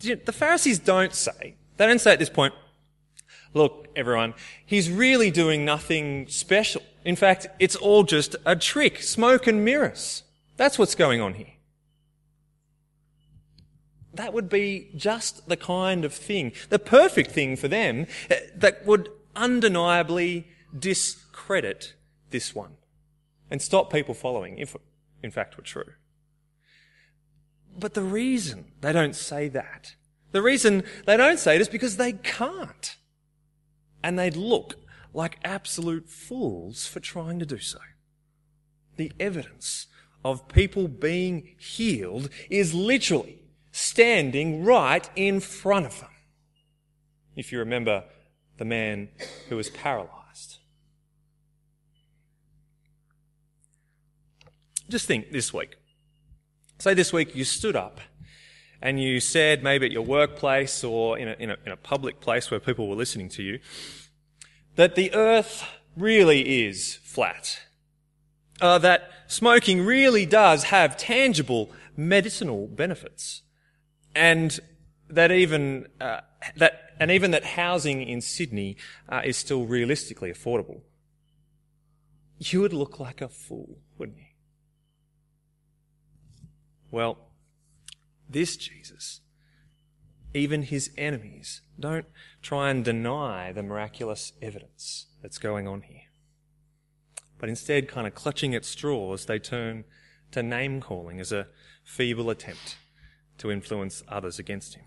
The 0.00 0.33
Pharisees 0.33 0.81
don't 0.81 1.14
say, 1.14 1.54
they 1.76 1.87
don't 1.87 2.00
say 2.00 2.12
at 2.12 2.19
this 2.19 2.28
point, 2.28 2.54
Look, 3.54 3.88
everyone, 3.94 4.35
he's 4.64 4.90
really 4.90 5.30
doing 5.30 5.64
nothing 5.64 6.26
special. 6.28 6.82
In 7.04 7.16
fact, 7.16 7.49
it's 7.59 7.76
all 7.76 8.02
just 8.02 8.37
a 8.47 8.56
trick, 8.56 9.02
smoke 9.02 9.47
and 9.47 9.64
mirrors. 9.64 10.23
That's 10.56 10.78
what's 10.78 10.94
going 10.94 11.21
on 11.21 11.35
here. 11.35 11.52
That 14.14 14.32
would 14.32 14.49
be 14.49 14.90
just 14.94 15.49
the 15.49 15.56
kind 15.56 16.04
of 16.04 16.12
thing, 16.12 16.52
the 16.68 16.78
perfect 16.78 17.30
thing 17.30 17.56
for 17.56 17.68
them 17.68 18.06
eh, 18.30 18.40
that 18.56 18.85
would 18.87 19.09
undeniably 19.35 20.49
discredit 20.78 21.94
this 22.30 22.54
one 22.54 22.76
and 23.50 23.61
stop 23.61 23.92
people 23.92 24.14
following, 24.14 24.59
if 24.59 24.76
in 25.23 25.30
fact 25.30 25.56
were 25.56 25.62
true. 25.62 25.92
But 27.78 27.94
the 27.94 28.02
reason 28.02 28.73
they 28.80 28.92
don't 28.92 29.16
say 29.16 29.49
that, 29.49 29.94
the 30.30 30.42
reason 30.42 30.85
they 31.06 31.16
don't 31.16 31.38
say 31.38 31.56
it 31.56 31.61
is 31.61 31.68
because 31.68 31.97
they 31.97 32.12
can't. 32.12 32.97
And 34.02 34.18
they'd 34.18 34.37
look 34.37 34.76
like 35.14 35.38
absolute 35.44 36.09
fools 36.09 36.87
for 36.87 37.00
trying 37.00 37.38
to 37.38 37.47
do 37.47 37.59
so. 37.59 37.78
The 38.97 39.12
evidence 39.21 39.87
of 40.25 40.49
people 40.49 40.88
being 40.88 41.54
healed 41.59 42.28
is 42.50 42.75
literally 42.75 43.40
standing 43.73 44.64
right 44.64 45.09
in 45.16 45.40
front 45.40 45.87
of 45.87 46.00
them. 46.00 46.11
If 47.37 47.52
you 47.52 47.59
remember 47.59 48.04
the 48.59 48.64
man 48.64 49.09
who 49.49 49.56
was 49.56 49.71
paralyzed. 49.71 50.59
Just 54.88 55.06
think 55.06 55.32
this 55.32 55.52
week. 55.54 55.76
Say 56.78 56.94
this 56.94 57.12
week 57.12 57.35
you 57.35 57.44
stood 57.44 57.76
up 57.76 58.00
and 58.82 59.00
you 59.00 59.20
said, 59.20 59.62
maybe 59.62 59.86
at 59.86 59.92
your 59.92 60.02
workplace 60.02 60.82
or 60.82 61.16
in 61.16 61.28
a, 61.28 61.36
in 61.38 61.50
a, 61.50 61.56
in 61.64 61.70
a 61.70 61.76
public 61.76 62.20
place 62.20 62.50
where 62.50 62.58
people 62.58 62.88
were 62.88 62.96
listening 62.96 63.28
to 63.30 63.42
you, 63.42 63.60
that 64.74 64.96
the 64.96 65.14
earth 65.14 65.64
really 65.96 66.66
is 66.66 66.96
flat. 67.04 67.60
Uh, 68.60 68.78
that 68.78 69.08
smoking 69.28 69.84
really 69.84 70.26
does 70.26 70.64
have 70.64 70.96
tangible 70.96 71.70
medicinal 71.96 72.66
benefits. 72.66 73.42
And 74.16 74.58
that 75.08 75.30
even, 75.30 75.86
uh, 76.00 76.22
that, 76.56 76.94
and 76.98 77.10
even 77.12 77.30
that 77.30 77.44
housing 77.44 78.02
in 78.02 78.20
Sydney 78.20 78.76
uh, 79.08 79.22
is 79.24 79.36
still 79.36 79.64
realistically 79.64 80.32
affordable. 80.32 80.80
You 82.38 82.62
would 82.62 82.72
look 82.72 82.98
like 82.98 83.20
a 83.20 83.28
fool, 83.28 83.78
wouldn't 83.96 84.18
you? 84.18 84.24
Well, 86.90 87.31
this 88.29 88.57
Jesus, 88.57 89.21
even 90.35 90.62
his 90.62 90.91
enemies, 90.97 91.62
don't 91.79 92.07
try 92.41 92.71
and 92.71 92.85
deny 92.85 93.52
the 93.52 93.62
miraculous 93.62 94.33
evidence 94.41 95.07
that's 95.21 95.38
going 95.38 95.69
on 95.69 95.83
here. 95.83 96.02
But 97.38 97.49
instead, 97.49 97.88
kind 97.88 98.07
of 98.07 98.14
clutching 98.14 98.55
at 98.55 98.64
straws, 98.64 99.26
they 99.26 99.38
turn 99.38 99.85
to 100.31 100.43
name 100.43 100.81
calling 100.81 101.21
as 101.21 101.33
a 101.33 101.49
feeble 101.85 102.31
attempt 102.31 102.76
to 103.38 103.50
influence 103.50 104.02
others 104.09 104.38
against 104.38 104.75
him. 104.75 104.85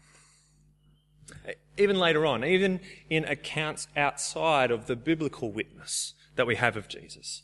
Even 1.78 2.00
later 2.00 2.26
on, 2.26 2.46
even 2.46 2.80
in 3.10 3.26
accounts 3.26 3.88
outside 3.98 4.72
of 4.72 4.88
the 4.88 4.96
biblical 4.96 5.52
witness 5.52 6.14
that 6.36 6.48
we 6.48 6.56
have 6.56 6.78
of 6.78 6.88
Jesus, 6.88 7.44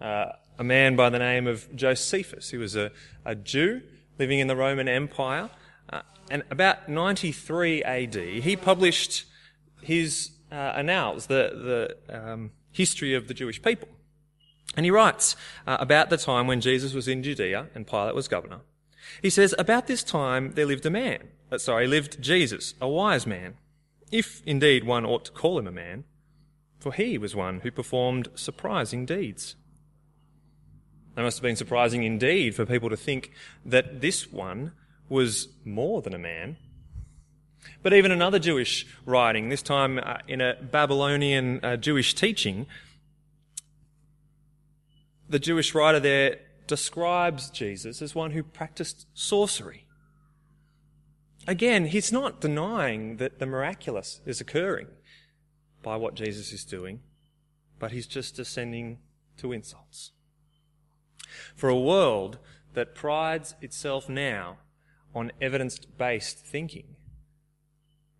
uh, 0.00 0.32
a 0.58 0.64
man 0.64 0.96
by 0.96 1.08
the 1.08 1.18
name 1.18 1.46
of 1.46 1.74
Josephus, 1.74 2.50
who 2.50 2.58
was 2.58 2.76
a, 2.76 2.90
a 3.24 3.34
Jew 3.34 3.82
living 4.20 4.38
in 4.38 4.46
the 4.46 4.54
Roman 4.54 4.86
Empire. 4.86 5.50
Uh, 5.92 6.02
and 6.30 6.44
about 6.50 6.88
93 6.88 7.82
AD, 7.82 8.14
he 8.14 8.54
published 8.54 9.24
his 9.82 10.30
uh, 10.52 10.74
Annals, 10.76 11.26
the, 11.26 11.96
the 12.08 12.16
um, 12.16 12.52
history 12.70 13.14
of 13.14 13.26
the 13.26 13.34
Jewish 13.34 13.60
people. 13.60 13.88
And 14.76 14.84
he 14.84 14.90
writes 14.90 15.34
uh, 15.66 15.78
about 15.80 16.10
the 16.10 16.18
time 16.18 16.46
when 16.46 16.60
Jesus 16.60 16.92
was 16.92 17.08
in 17.08 17.22
Judea 17.22 17.68
and 17.74 17.86
Pilate 17.86 18.14
was 18.14 18.28
governor. 18.28 18.60
He 19.22 19.30
says, 19.30 19.54
About 19.58 19.88
this 19.88 20.04
time 20.04 20.52
there 20.52 20.66
lived 20.66 20.86
a 20.86 20.90
man, 20.90 21.28
uh, 21.50 21.58
sorry, 21.58 21.88
lived 21.88 22.22
Jesus, 22.22 22.74
a 22.80 22.88
wise 22.88 23.26
man, 23.26 23.54
if 24.12 24.42
indeed 24.44 24.84
one 24.84 25.06
ought 25.06 25.24
to 25.24 25.32
call 25.32 25.58
him 25.58 25.66
a 25.66 25.72
man, 25.72 26.04
for 26.78 26.92
he 26.92 27.18
was 27.18 27.34
one 27.34 27.60
who 27.60 27.70
performed 27.70 28.28
surprising 28.34 29.06
deeds. 29.06 29.56
It 31.20 31.24
must 31.24 31.36
have 31.36 31.42
been 31.42 31.56
surprising 31.56 32.02
indeed 32.02 32.54
for 32.54 32.64
people 32.64 32.88
to 32.88 32.96
think 32.96 33.32
that 33.66 34.00
this 34.00 34.32
one 34.32 34.72
was 35.10 35.48
more 35.66 36.00
than 36.00 36.14
a 36.14 36.18
man. 36.18 36.56
But 37.82 37.92
even 37.92 38.10
another 38.10 38.38
Jewish 38.38 38.86
writing, 39.04 39.50
this 39.50 39.60
time 39.60 39.98
uh, 39.98 40.16
in 40.26 40.40
a 40.40 40.54
Babylonian 40.54 41.62
uh, 41.62 41.76
Jewish 41.76 42.14
teaching, 42.14 42.66
the 45.28 45.38
Jewish 45.38 45.74
writer 45.74 46.00
there 46.00 46.38
describes 46.66 47.50
Jesus 47.50 48.00
as 48.00 48.14
one 48.14 48.30
who 48.30 48.42
practiced 48.42 49.06
sorcery. 49.12 49.84
Again, 51.46 51.84
he's 51.86 52.10
not 52.10 52.40
denying 52.40 53.18
that 53.18 53.38
the 53.40 53.46
miraculous 53.46 54.22
is 54.24 54.40
occurring 54.40 54.86
by 55.82 55.96
what 55.96 56.14
Jesus 56.14 56.50
is 56.50 56.64
doing, 56.64 57.00
but 57.78 57.92
he's 57.92 58.06
just 58.06 58.36
descending 58.36 59.00
to 59.36 59.52
insults. 59.52 60.12
For 61.54 61.68
a 61.68 61.78
world 61.78 62.38
that 62.74 62.94
prides 62.94 63.54
itself 63.60 64.08
now 64.08 64.58
on 65.14 65.32
evidence 65.40 65.78
based 65.78 66.38
thinking, 66.38 66.96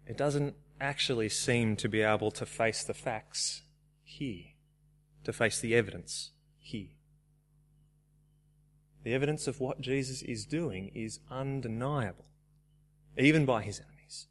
it 0.07 0.17
doesn't 0.17 0.55
actually 0.81 1.29
seem 1.29 1.77
to 1.77 1.89
be 1.89 2.03
able 2.03 2.31
to 2.33 2.47
face 2.47 2.83
the 2.83 2.95
facts 2.95 3.63
here, 4.03 4.45
to 5.25 5.33
face 5.33 5.61
the 5.61 5.75
evidence 5.75 6.33
here. 6.59 6.89
The 9.05 9.15
evidence 9.15 9.47
of 9.47 9.61
what 9.61 9.81
Jesus 9.81 10.23
is 10.23 10.45
doing 10.45 10.91
is 10.95 11.21
undeniable, 11.31 12.27
even 13.17 13.47
by 13.47 13.63
his 13.63 13.81
enemies. 13.81 14.27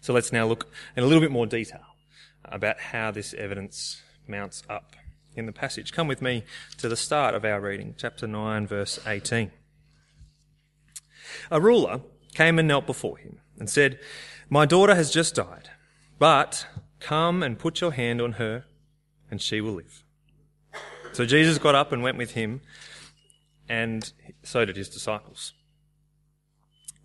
So 0.00 0.12
let's 0.12 0.32
now 0.32 0.46
look 0.46 0.72
in 0.96 1.02
a 1.02 1.06
little 1.06 1.20
bit 1.20 1.30
more 1.30 1.46
detail 1.46 1.84
about 2.44 2.78
how 2.78 3.10
this 3.10 3.34
evidence 3.34 4.02
mounts 4.26 4.62
up 4.68 4.96
in 5.36 5.46
the 5.46 5.52
passage. 5.52 5.92
Come 5.92 6.08
with 6.08 6.22
me 6.22 6.44
to 6.78 6.88
the 6.88 6.96
start 6.96 7.34
of 7.34 7.44
our 7.44 7.60
reading, 7.60 7.94
chapter 7.96 8.26
9, 8.26 8.66
verse 8.66 8.98
18. 9.06 9.50
A 11.50 11.60
ruler 11.60 12.00
came 12.34 12.58
and 12.58 12.66
knelt 12.66 12.86
before 12.86 13.18
him 13.18 13.38
and 13.58 13.68
said, 13.68 13.98
My 14.48 14.66
daughter 14.66 14.94
has 14.94 15.10
just 15.10 15.34
died, 15.34 15.70
but 16.18 16.66
come 17.00 17.42
and 17.42 17.58
put 17.58 17.80
your 17.80 17.92
hand 17.92 18.20
on 18.20 18.32
her, 18.32 18.64
and 19.30 19.40
she 19.40 19.60
will 19.60 19.74
live. 19.74 20.04
So 21.12 21.24
Jesus 21.24 21.58
got 21.58 21.74
up 21.74 21.92
and 21.92 22.02
went 22.02 22.18
with 22.18 22.32
him, 22.32 22.60
and 23.68 24.12
so 24.42 24.64
did 24.64 24.76
his 24.76 24.88
disciples. 24.88 25.52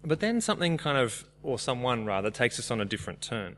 But 0.03 0.19
then 0.19 0.41
something 0.41 0.77
kind 0.77 0.97
of, 0.97 1.25
or 1.43 1.59
someone 1.59 2.05
rather, 2.05 2.31
takes 2.31 2.59
us 2.59 2.71
on 2.71 2.81
a 2.81 2.85
different 2.85 3.21
turn. 3.21 3.57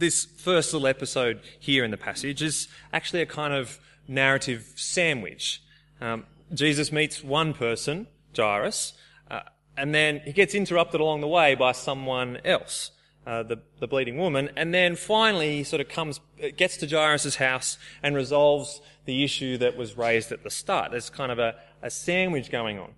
This 0.00 0.24
first 0.24 0.72
little 0.72 0.88
episode 0.88 1.40
here 1.58 1.84
in 1.84 1.90
the 1.90 1.98
passage 1.98 2.40
is 2.40 2.68
actually 2.90 3.20
a 3.20 3.26
kind 3.26 3.52
of 3.52 3.78
narrative 4.08 4.72
sandwich. 4.74 5.62
Um, 6.00 6.24
Jesus 6.54 6.90
meets 6.90 7.22
one 7.22 7.52
person, 7.52 8.06
Jairus, 8.34 8.94
uh, 9.30 9.40
and 9.76 9.94
then 9.94 10.22
he 10.24 10.32
gets 10.32 10.54
interrupted 10.54 11.02
along 11.02 11.20
the 11.20 11.28
way 11.28 11.54
by 11.54 11.72
someone 11.72 12.38
else, 12.46 12.92
uh, 13.26 13.42
the, 13.42 13.58
the 13.78 13.86
bleeding 13.86 14.16
woman, 14.16 14.48
and 14.56 14.72
then 14.72 14.96
finally 14.96 15.58
he 15.58 15.64
sort 15.64 15.82
of 15.82 15.90
comes, 15.90 16.18
gets 16.56 16.78
to 16.78 16.86
Jairus' 16.86 17.34
house 17.34 17.76
and 18.02 18.16
resolves 18.16 18.80
the 19.04 19.22
issue 19.22 19.58
that 19.58 19.76
was 19.76 19.98
raised 19.98 20.32
at 20.32 20.44
the 20.44 20.50
start. 20.50 20.92
There's 20.92 21.10
kind 21.10 21.30
of 21.30 21.38
a, 21.38 21.56
a 21.82 21.90
sandwich 21.90 22.50
going 22.50 22.78
on. 22.78 22.94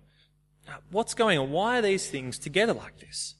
What's 0.89 1.13
going 1.13 1.37
on? 1.37 1.51
Why 1.51 1.79
are 1.79 1.81
these 1.81 2.09
things 2.09 2.39
together 2.39 2.71
like 2.71 3.01
this? 3.01 3.35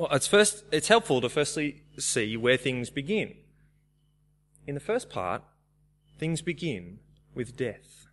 Well, 0.00 0.08
it's 0.12 0.26
first, 0.26 0.64
it's 0.72 0.88
helpful 0.88 1.20
to 1.20 1.28
firstly 1.28 1.82
see 1.98 2.34
where 2.34 2.56
things 2.56 2.88
begin. 2.88 3.34
In 4.66 4.74
the 4.74 4.80
first 4.80 5.10
part, 5.10 5.42
things 6.18 6.40
begin 6.40 7.00
with 7.34 7.54
death. 7.54 8.06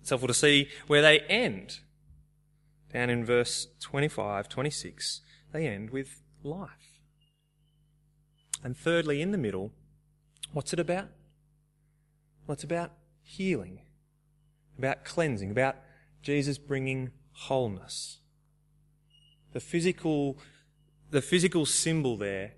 It's 0.00 0.08
helpful 0.08 0.26
to 0.26 0.34
see 0.34 0.70
where 0.88 1.02
they 1.02 1.20
end. 1.20 1.78
Down 2.92 3.10
in 3.10 3.24
verse 3.24 3.68
25, 3.80 4.48
26, 4.48 5.20
they 5.52 5.68
end 5.68 5.90
with 5.90 6.20
life. 6.42 6.98
And 8.64 8.76
thirdly, 8.76 9.22
in 9.22 9.30
the 9.30 9.38
middle, 9.38 9.70
what's 10.52 10.72
it 10.72 10.80
about? 10.80 11.10
Well, 12.44 12.54
it's 12.54 12.64
about 12.64 12.90
healing, 13.22 13.82
about 14.76 15.04
cleansing, 15.04 15.52
about 15.52 15.76
Jesus 16.22 16.58
bringing 16.58 17.12
wholeness. 17.30 18.18
The 19.58 19.64
physical, 19.64 20.38
the 21.10 21.20
physical 21.20 21.66
symbol 21.66 22.16
there 22.16 22.52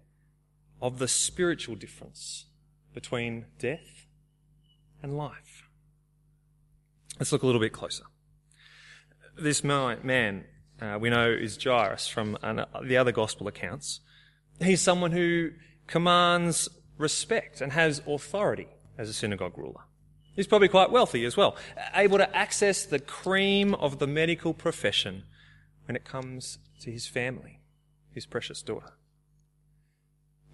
of 0.82 0.98
the 0.98 1.08
spiritual 1.08 1.74
difference 1.74 2.44
between 2.92 3.46
death 3.58 4.04
and 5.02 5.16
life. 5.16 5.70
Let's 7.18 7.32
look 7.32 7.42
a 7.42 7.46
little 7.46 7.60
bit 7.62 7.72
closer. 7.72 8.04
This 9.34 9.64
man, 9.64 10.44
uh, 10.78 10.98
we 11.00 11.08
know, 11.08 11.30
is 11.30 11.56
Jairus 11.56 12.06
from 12.06 12.36
the 12.84 12.98
other 12.98 13.12
gospel 13.12 13.48
accounts. 13.48 14.00
He's 14.62 14.82
someone 14.82 15.12
who 15.12 15.52
commands 15.86 16.68
respect 16.98 17.62
and 17.62 17.72
has 17.72 18.02
authority 18.06 18.68
as 18.98 19.08
a 19.08 19.14
synagogue 19.14 19.56
ruler. 19.56 19.84
He's 20.36 20.46
probably 20.46 20.68
quite 20.68 20.90
wealthy 20.90 21.24
as 21.24 21.34
well, 21.34 21.56
able 21.94 22.18
to 22.18 22.36
access 22.36 22.84
the 22.84 22.98
cream 22.98 23.74
of 23.74 24.00
the 24.00 24.06
medical 24.06 24.52
profession 24.52 25.22
when 25.86 25.96
it 25.96 26.04
comes 26.04 26.58
to 26.80 26.90
his 26.90 27.06
family, 27.06 27.60
his 28.12 28.26
precious 28.26 28.62
daughter. 28.62 28.94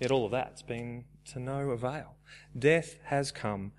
Yet 0.01 0.11
all 0.11 0.27
of 0.27 0.33
that's 0.33 0.63
been 0.63 1.05
to 1.27 1.41
no 1.41 1.71
avail. 1.71 2.17
Death 2.59 2.97
has 3.05 3.33
come, 3.33 3.73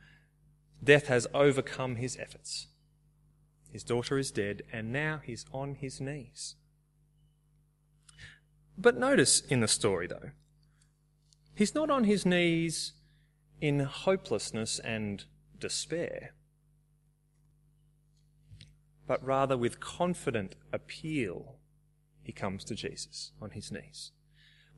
death 0.83 1.07
has 1.07 1.27
overcome 1.33 1.97
his 1.97 2.17
efforts. 2.17 2.67
His 3.71 3.83
daughter 3.83 4.17
is 4.17 4.31
dead, 4.31 4.63
and 4.71 4.91
now 4.91 5.21
he's 5.23 5.45
on 5.51 5.75
his 5.75 6.01
knees. 6.01 6.55
But 8.77 8.97
notice 8.97 9.41
in 9.41 9.59
the 9.59 9.67
story, 9.67 10.07
though, 10.07 10.31
he's 11.55 11.75
not 11.75 11.89
on 11.89 12.03
his 12.03 12.25
knees 12.25 12.93
in 13.59 13.79
hopelessness 13.79 14.79
and 14.79 15.25
despair, 15.59 16.33
but 19.07 19.23
rather 19.23 19.57
with 19.57 19.79
confident 19.79 20.55
appeal, 20.71 21.55
he 22.27 22.33
comes 22.33 22.65
to 22.65 22.75
Jesus 22.75 23.31
on 23.41 23.51
his 23.51 23.71
knees. 23.71 24.11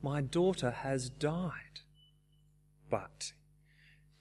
My 0.00 0.20
daughter 0.20 0.70
has 0.70 1.10
died, 1.10 1.80
but 2.88 3.32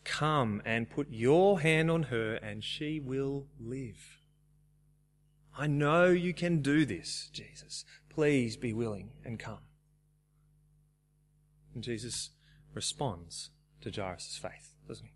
come 0.04 0.64
and 0.66 0.90
put 0.90 1.12
your 1.12 1.60
hand 1.60 1.92
on 1.92 2.04
her 2.04 2.34
and 2.34 2.64
she 2.64 3.00
will 3.00 3.46
live. 3.60 4.18
I 5.56 5.68
know 5.68 6.08
you 6.08 6.34
can 6.34 6.64
do 6.64 6.88
this, 6.88 7.30
Jesus. 7.32 7.86
Please 8.10 8.58
be 8.58 8.74
willing 8.74 9.12
and 9.24 9.38
come. 9.38 9.60
And 11.76 11.84
Jesus 11.84 12.32
responds 12.74 13.52
to 13.82 13.92
Jairus' 13.92 14.40
faith, 14.42 14.74
doesn't 14.88 15.06
he? 15.06 15.14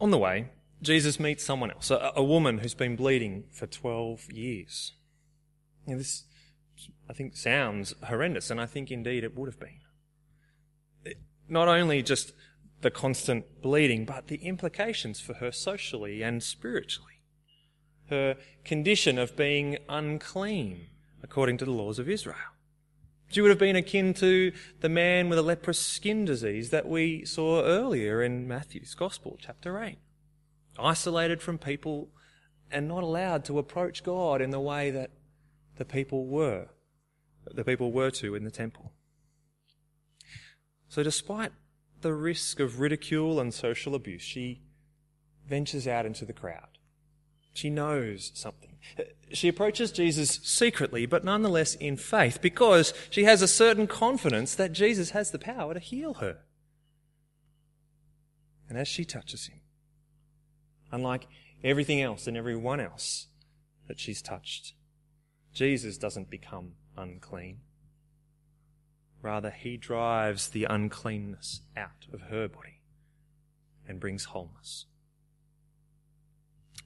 On 0.00 0.10
the 0.10 0.18
way, 0.18 0.48
Jesus 0.82 1.18
meets 1.18 1.44
someone 1.44 1.70
else, 1.70 1.90
a, 1.90 2.12
a 2.14 2.22
woman 2.22 2.58
who's 2.58 2.74
been 2.74 2.96
bleeding 2.96 3.44
for 3.50 3.66
12 3.66 4.32
years. 4.32 4.92
This, 5.86 6.24
I 7.08 7.12
think, 7.12 7.36
sounds 7.36 7.94
horrendous, 8.04 8.50
and 8.50 8.60
I 8.60 8.66
think 8.66 8.90
indeed 8.90 9.24
it 9.24 9.36
would 9.36 9.48
have 9.48 9.60
been. 9.60 9.80
It, 11.04 11.18
not 11.48 11.68
only 11.68 12.02
just 12.02 12.32
the 12.82 12.90
constant 12.90 13.62
bleeding, 13.62 14.04
but 14.04 14.26
the 14.26 14.36
implications 14.36 15.20
for 15.20 15.34
her 15.34 15.50
socially 15.50 16.22
and 16.22 16.42
spiritually. 16.42 17.22
Her 18.10 18.36
condition 18.64 19.18
of 19.18 19.36
being 19.36 19.78
unclean, 19.88 20.88
according 21.22 21.56
to 21.58 21.64
the 21.64 21.72
laws 21.72 21.98
of 21.98 22.08
Israel. 22.08 22.36
She 23.28 23.40
would 23.40 23.50
have 23.50 23.58
been 23.58 23.76
akin 23.76 24.14
to 24.14 24.52
the 24.80 24.88
man 24.88 25.28
with 25.28 25.38
a 25.38 25.42
leprous 25.42 25.80
skin 25.80 26.24
disease 26.24 26.70
that 26.70 26.86
we 26.86 27.24
saw 27.24 27.62
earlier 27.62 28.22
in 28.22 28.46
Matthew's 28.46 28.94
Gospel, 28.94 29.36
chapter 29.40 29.82
8. 29.82 29.98
Isolated 30.78 31.40
from 31.40 31.58
people 31.58 32.08
and 32.70 32.88
not 32.88 33.02
allowed 33.02 33.44
to 33.46 33.58
approach 33.58 34.02
God 34.02 34.40
in 34.40 34.50
the 34.50 34.60
way 34.60 34.90
that 34.90 35.10
the 35.76 35.84
people 35.84 36.26
were, 36.26 36.68
the 37.46 37.64
people 37.64 37.92
were 37.92 38.10
to 38.10 38.34
in 38.34 38.44
the 38.44 38.50
temple. 38.50 38.92
So 40.88 41.02
despite 41.02 41.52
the 42.00 42.12
risk 42.12 42.60
of 42.60 42.80
ridicule 42.80 43.40
and 43.40 43.52
social 43.52 43.94
abuse, 43.94 44.22
she 44.22 44.62
ventures 45.48 45.86
out 45.86 46.06
into 46.06 46.24
the 46.24 46.32
crowd. 46.32 46.78
She 47.52 47.70
knows 47.70 48.32
something. 48.34 48.76
She 49.32 49.48
approaches 49.48 49.90
Jesus 49.90 50.40
secretly, 50.42 51.06
but 51.06 51.24
nonetheless 51.24 51.74
in 51.74 51.96
faith, 51.96 52.40
because 52.42 52.92
she 53.10 53.24
has 53.24 53.42
a 53.42 53.48
certain 53.48 53.86
confidence 53.86 54.54
that 54.54 54.72
Jesus 54.72 55.10
has 55.10 55.30
the 55.30 55.38
power 55.38 55.74
to 55.74 55.80
heal 55.80 56.14
her. 56.14 56.38
And 58.68 58.76
as 58.76 58.88
she 58.88 59.04
touches 59.04 59.46
him, 59.46 59.60
unlike 60.92 61.26
everything 61.62 62.00
else 62.00 62.26
and 62.26 62.36
everyone 62.36 62.80
else 62.80 63.28
that 63.88 63.98
she's 63.98 64.22
touched, 64.22 64.74
Jesus 65.52 65.96
doesn't 65.98 66.30
become 66.30 66.72
unclean. 66.96 67.60
Rather, 69.22 69.50
he 69.50 69.76
drives 69.76 70.50
the 70.50 70.64
uncleanness 70.64 71.62
out 71.76 72.06
of 72.12 72.22
her 72.22 72.48
body 72.48 72.80
and 73.88 74.00
brings 74.00 74.26
wholeness. 74.26 74.86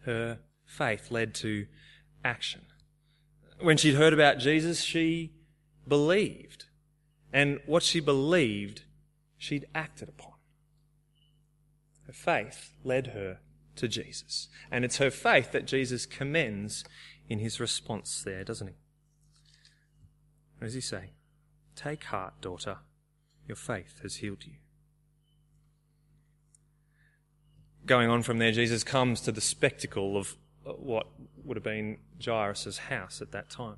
Her 0.05 0.39
faith 0.65 1.11
led 1.11 1.35
to 1.37 1.67
action. 2.25 2.63
When 3.61 3.77
she'd 3.77 3.97
heard 3.97 4.13
about 4.13 4.39
Jesus, 4.39 4.83
she 4.83 5.33
believed. 5.87 6.67
And 7.33 7.61
what 7.67 7.83
she 7.83 8.01
believed, 8.01 8.85
she'd 9.37 9.67
acted 9.75 10.09
upon. 10.09 10.35
Her 12.07 12.13
faith 12.13 12.73
led 12.83 13.09
her 13.09 13.41
to 13.81 13.89
Jesus. 13.89 14.49
And 14.71 14.85
it's 14.85 14.99
her 14.99 15.11
faith 15.11 15.53
that 15.53 15.67
Jesus 15.67 16.07
commends 16.07 16.85
in 17.29 17.39
his 17.39 17.59
response 17.59 18.23
there, 18.23 18.45
doesn't 18.45 18.69
he? 18.69 18.75
What 20.59 20.67
does 20.67 20.75
he 20.75 20.81
say? 20.81 21.11
Take 21.75 22.05
heart, 22.05 22.35
daughter. 22.41 22.79
Your 23.49 23.57
faith 23.57 24.01
has 24.03 24.17
healed 24.17 24.45
you. 24.45 24.55
Going 27.87 28.11
on 28.11 28.23
from 28.23 28.39
there, 28.39 28.53
Jesus 28.53 28.85
comes 28.85 29.23
to 29.23 29.33
the 29.33 29.41
spectacle 29.41 30.17
of 30.17 30.37
what 30.65 31.07
would 31.45 31.57
have 31.57 31.65
been 31.65 31.99
Jairus' 32.23 32.77
house 32.77 33.23
at 33.23 33.33
that 33.33 33.49
time. 33.49 33.77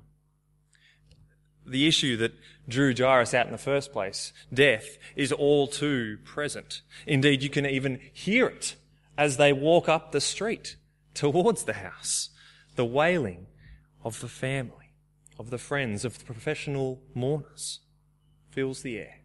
The 1.65 1.87
issue 1.87 2.17
that 2.17 2.33
drew 2.67 2.93
Jairus 2.93 3.33
out 3.33 3.45
in 3.45 3.53
the 3.53 3.57
first 3.57 3.93
place, 3.93 4.33
death, 4.53 4.97
is 5.15 5.31
all 5.31 5.67
too 5.67 6.17
present. 6.25 6.81
Indeed, 7.07 7.41
you 7.41 7.49
can 7.49 7.65
even 7.65 8.01
hear 8.11 8.47
it 8.47 8.75
as 9.17 9.37
they 9.37 9.53
walk 9.53 9.87
up 9.87 10.11
the 10.11 10.21
street 10.21 10.75
towards 11.13 11.63
the 11.63 11.73
house. 11.73 12.29
The 12.75 12.85
wailing 12.85 13.47
of 14.03 14.19
the 14.19 14.27
family, 14.27 14.93
of 15.37 15.49
the 15.49 15.57
friends, 15.57 16.03
of 16.03 16.17
the 16.17 16.25
professional 16.25 17.01
mourners 17.13 17.79
fills 18.49 18.81
the 18.81 18.97
air. 18.97 19.19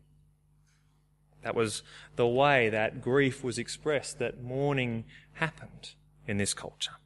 That 1.42 1.54
was 1.54 1.82
the 2.16 2.26
way 2.26 2.68
that 2.68 3.00
grief 3.00 3.42
was 3.44 3.58
expressed, 3.58 4.18
that 4.18 4.42
mourning 4.42 5.04
happened 5.34 5.92
in 6.26 6.36
this 6.36 6.52
culture. 6.52 6.96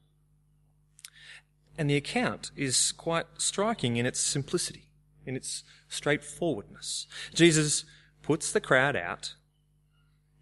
And 1.78 1.88
the 1.88 1.96
account 1.96 2.50
is 2.56 2.92
quite 2.92 3.26
striking 3.38 3.96
in 3.96 4.06
its 4.06 4.20
simplicity, 4.20 4.88
in 5.24 5.36
its 5.36 5.64
straightforwardness. 5.88 7.06
Jesus 7.34 7.84
puts 8.22 8.52
the 8.52 8.60
crowd 8.60 8.96
out, 8.96 9.34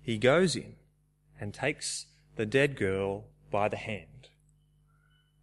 he 0.00 0.18
goes 0.18 0.56
in 0.56 0.76
and 1.38 1.52
takes 1.52 2.06
the 2.40 2.46
dead 2.46 2.74
girl 2.74 3.26
by 3.50 3.68
the 3.68 3.76
hand. 3.76 4.30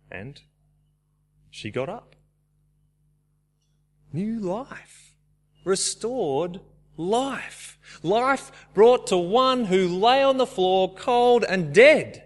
And 0.10 0.42
she 1.52 1.70
got 1.70 1.90
up. 1.90 2.16
New 4.12 4.40
life. 4.40 5.14
Restored 5.64 6.60
life. 6.98 7.78
Life 8.02 8.52
brought 8.74 9.06
to 9.08 9.18
one 9.18 9.66
who 9.66 9.88
lay 9.88 10.24
on 10.24 10.38
the 10.38 10.48
floor 10.48 10.96
cold 10.96 11.46
and 11.48 11.72
dead. 11.72 12.24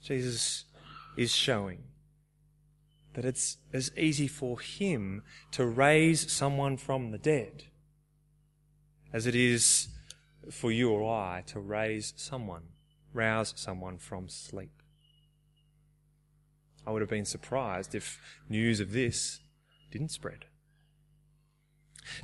Jesus 0.00 0.66
is 1.16 1.34
showing 1.34 1.82
that 3.14 3.24
it's 3.24 3.56
as 3.72 3.90
easy 3.96 4.28
for 4.28 4.60
him 4.60 5.24
to 5.50 5.66
raise 5.66 6.30
someone 6.30 6.76
from 6.76 7.10
the 7.10 7.18
dead 7.18 7.64
as 9.12 9.26
it 9.26 9.34
is 9.34 9.88
for 10.50 10.70
you 10.70 10.90
or 10.90 11.12
I 11.12 11.42
to 11.46 11.60
raise 11.60 12.12
someone, 12.16 12.64
rouse 13.12 13.54
someone 13.56 13.98
from 13.98 14.28
sleep. 14.28 14.82
I 16.86 16.90
would 16.90 17.02
have 17.02 17.10
been 17.10 17.24
surprised 17.24 17.94
if 17.94 18.20
news 18.48 18.80
of 18.80 18.92
this 18.92 19.40
didn't 19.90 20.10
spread. 20.10 20.46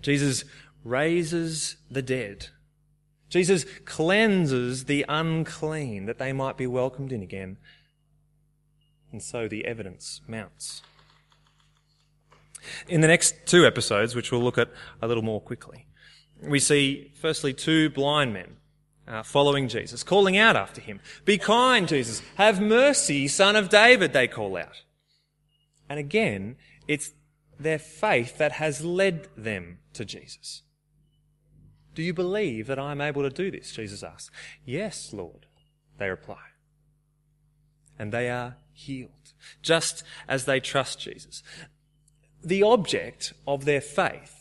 Jesus 0.03 0.45
raises 0.85 1.77
the 1.91 2.03
dead. 2.03 2.49
Jesus 3.29 3.65
cleanses 3.85 4.85
the 4.85 5.05
unclean 5.09 6.07
that 6.07 6.19
they 6.19 6.33
might 6.33 6.57
be 6.57 6.67
welcomed 6.67 7.13
in 7.13 7.23
again. 7.23 7.57
And 9.13 9.23
so 9.23 9.49
the 9.49 9.65
evidence 9.65 10.21
mounts. 10.27 10.83
In 12.89 13.01
the 13.01 13.09
next 13.09 13.47
two 13.47 13.65
episodes, 13.67 14.15
which 14.15 14.31
we'll 14.31 14.43
look 14.43 14.59
at 14.59 14.71
a 15.01 15.09
little 15.09 15.23
more 15.23 15.41
quickly, 15.41 15.87
we 16.43 16.59
see 16.59 17.13
firstly 17.15 17.53
two 17.53 17.91
blind 17.91 18.33
men 18.33 18.57
uh, 19.07 19.23
following 19.23 19.69
Jesus, 19.69 20.03
calling 20.03 20.37
out 20.37 20.57
after 20.57 20.81
him. 20.81 21.01
Be 21.25 21.39
kind, 21.39 21.89
Jesus. 21.89 22.23
Have 22.37 22.61
mercy, 22.61 23.29
son 23.29 23.57
of 23.57 23.69
David, 23.69 24.13
they 24.13 24.29
call 24.29 24.57
out. 24.57 24.83
And 25.89 25.99
again, 25.99 26.57
it's 26.87 27.13
their 27.59 27.79
faith 27.79 28.39
that 28.39 28.53
has 28.53 28.85
led 28.85 29.29
them 29.37 29.79
to 29.93 30.05
Jesus. 30.05 30.63
Do 31.95 32.03
you 32.03 32.15
believe 32.15 32.69
that 32.69 32.79
I 32.79 32.93
am 32.93 33.01
able 33.01 33.23
to 33.23 33.31
do 33.31 33.51
this? 33.51 33.73
Jesus 33.73 34.03
asks. 34.03 34.31
Yes, 34.65 35.13
Lord, 35.13 35.47
they 35.99 36.09
reply. 36.09 36.39
And 37.99 38.13
they 38.13 38.31
are 38.31 38.57
healed, 38.73 39.35
just 39.61 40.05
as 40.29 40.45
they 40.45 40.61
trust 40.61 41.01
Jesus. 41.01 41.43
The 42.43 42.63
object 42.63 43.35
of 43.47 43.65
their 43.65 43.83
faith 43.83 44.40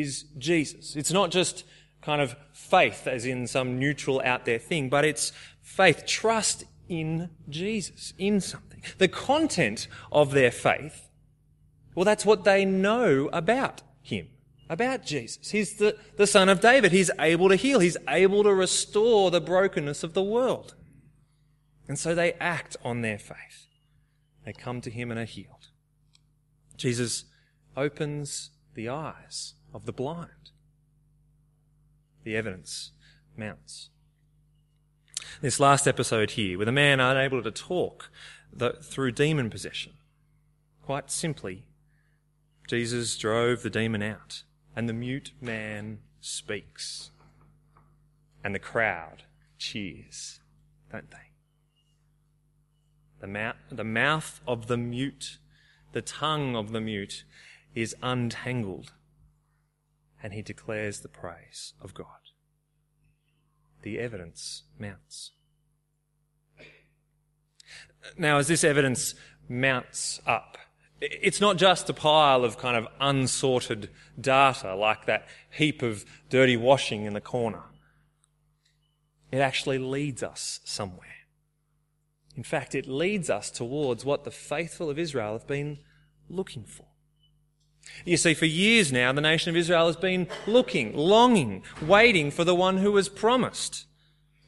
is 0.00 0.24
Jesus. 0.38 0.96
It's 0.96 1.12
not 1.12 1.30
just 1.30 1.64
kind 2.02 2.20
of 2.20 2.36
faith 2.52 3.06
as 3.06 3.24
in 3.24 3.46
some 3.46 3.78
neutral 3.78 4.20
out 4.24 4.44
there 4.44 4.58
thing, 4.58 4.88
but 4.88 5.04
it's 5.04 5.32
faith, 5.62 6.04
trust 6.06 6.64
in 6.88 7.30
Jesus, 7.48 8.12
in 8.18 8.40
something. 8.40 8.82
The 8.98 9.08
content 9.08 9.88
of 10.12 10.32
their 10.32 10.50
faith, 10.50 11.08
well, 11.94 12.04
that's 12.04 12.26
what 12.26 12.44
they 12.44 12.64
know 12.64 13.30
about 13.32 13.82
Him, 14.02 14.28
about 14.68 15.04
Jesus. 15.04 15.50
He's 15.50 15.76
the, 15.76 15.96
the 16.16 16.26
Son 16.26 16.48
of 16.48 16.60
David. 16.60 16.92
He's 16.92 17.10
able 17.18 17.48
to 17.48 17.56
heal. 17.56 17.80
He's 17.80 17.96
able 18.08 18.42
to 18.42 18.52
restore 18.52 19.30
the 19.30 19.40
brokenness 19.40 20.02
of 20.02 20.12
the 20.12 20.22
world. 20.22 20.74
And 21.88 21.98
so 21.98 22.14
they 22.14 22.32
act 22.34 22.76
on 22.84 23.02
their 23.02 23.18
faith. 23.18 23.68
They 24.44 24.52
come 24.52 24.80
to 24.82 24.90
Him 24.90 25.10
and 25.10 25.18
are 25.18 25.24
healed. 25.24 25.68
Jesus 26.76 27.24
opens 27.76 28.50
the 28.74 28.88
eyes 28.88 29.54
of 29.74 29.84
the 29.84 29.92
blind 29.92 30.30
the 32.24 32.36
evidence 32.36 32.92
mounts. 33.36 33.90
This 35.40 35.60
last 35.60 35.86
episode 35.86 36.32
here, 36.32 36.58
with 36.58 36.68
a 36.68 36.72
man 36.72 37.00
unable 37.00 37.42
to 37.42 37.50
talk 37.50 38.10
through 38.82 39.12
demon 39.12 39.50
possession, 39.50 39.92
quite 40.82 41.10
simply, 41.10 41.64
Jesus 42.66 43.16
drove 43.18 43.62
the 43.62 43.70
demon 43.70 44.02
out, 44.02 44.42
and 44.74 44.88
the 44.88 44.94
mute 44.94 45.32
man 45.40 45.98
speaks. 46.20 47.10
And 48.42 48.54
the 48.54 48.58
crowd 48.60 49.24
cheers, 49.58 50.40
don't 50.90 51.10
they? 51.10 51.16
The, 53.20 53.26
mouth, 53.26 53.56
the 53.70 53.84
mouth 53.84 54.40
of 54.46 54.66
the 54.66 54.76
mute, 54.76 55.38
the 55.92 56.02
tongue 56.02 56.56
of 56.56 56.72
the 56.72 56.80
mute 56.80 57.24
is 57.74 57.94
untangled 58.02 58.92
and 60.24 60.32
he 60.32 60.40
declares 60.40 61.00
the 61.00 61.08
praise 61.08 61.74
of 61.82 61.92
God. 61.92 62.06
The 63.82 63.98
evidence 63.98 64.62
mounts. 64.78 65.32
Now, 68.16 68.38
as 68.38 68.48
this 68.48 68.64
evidence 68.64 69.14
mounts 69.50 70.22
up, 70.26 70.56
it's 71.02 71.42
not 71.42 71.58
just 71.58 71.90
a 71.90 71.92
pile 71.92 72.42
of 72.42 72.56
kind 72.56 72.74
of 72.74 72.88
unsorted 73.00 73.90
data 74.18 74.74
like 74.74 75.04
that 75.04 75.28
heap 75.50 75.82
of 75.82 76.06
dirty 76.30 76.56
washing 76.56 77.04
in 77.04 77.12
the 77.12 77.20
corner. 77.20 77.64
It 79.30 79.40
actually 79.40 79.76
leads 79.76 80.22
us 80.22 80.60
somewhere. 80.64 81.26
In 82.34 82.44
fact, 82.44 82.74
it 82.74 82.88
leads 82.88 83.28
us 83.28 83.50
towards 83.50 84.06
what 84.06 84.24
the 84.24 84.30
faithful 84.30 84.88
of 84.88 84.98
Israel 84.98 85.34
have 85.34 85.46
been 85.46 85.80
looking 86.30 86.64
for. 86.64 86.86
You 88.04 88.16
see, 88.16 88.34
for 88.34 88.46
years 88.46 88.92
now, 88.92 89.12
the 89.12 89.20
nation 89.20 89.50
of 89.50 89.56
Israel 89.56 89.86
has 89.86 89.96
been 89.96 90.28
looking, 90.46 90.94
longing, 90.96 91.62
waiting 91.80 92.30
for 92.30 92.44
the 92.44 92.54
one 92.54 92.78
who 92.78 92.92
was 92.92 93.08
promised, 93.08 93.86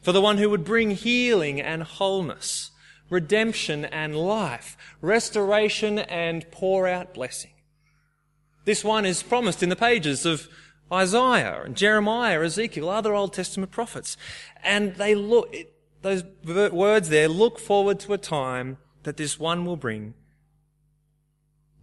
for 0.02 0.12
the 0.12 0.20
one 0.20 0.38
who 0.38 0.50
would 0.50 0.64
bring 0.64 0.90
healing 0.90 1.60
and 1.60 1.82
wholeness, 1.82 2.70
redemption 3.08 3.84
and 3.84 4.14
life, 4.14 4.76
restoration 5.00 5.98
and 5.98 6.50
pour 6.50 6.86
out 6.86 7.14
blessing. 7.14 7.52
This 8.64 8.84
one 8.84 9.06
is 9.06 9.22
promised 9.22 9.62
in 9.62 9.68
the 9.68 9.76
pages 9.76 10.26
of 10.26 10.48
Isaiah 10.92 11.62
and 11.64 11.76
Jeremiah, 11.76 12.42
Ezekiel, 12.42 12.88
other 12.88 13.14
Old 13.14 13.32
Testament 13.32 13.72
prophets. 13.72 14.16
And 14.62 14.96
they 14.96 15.14
look, 15.14 15.54
those 16.02 16.24
words 16.44 17.08
there 17.08 17.28
look 17.28 17.58
forward 17.58 18.00
to 18.00 18.12
a 18.12 18.18
time 18.18 18.78
that 19.04 19.16
this 19.16 19.38
one 19.38 19.64
will 19.64 19.76
bring 19.76 20.14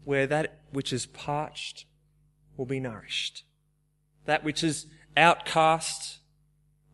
where 0.06 0.28
that 0.28 0.60
which 0.72 0.92
is 0.92 1.06
parched 1.06 1.86
will 2.58 2.66
be 2.66 2.80
nourished. 2.80 3.44
That 4.26 4.44
which 4.44 4.63
is 4.63 4.88
outcast 5.16 6.20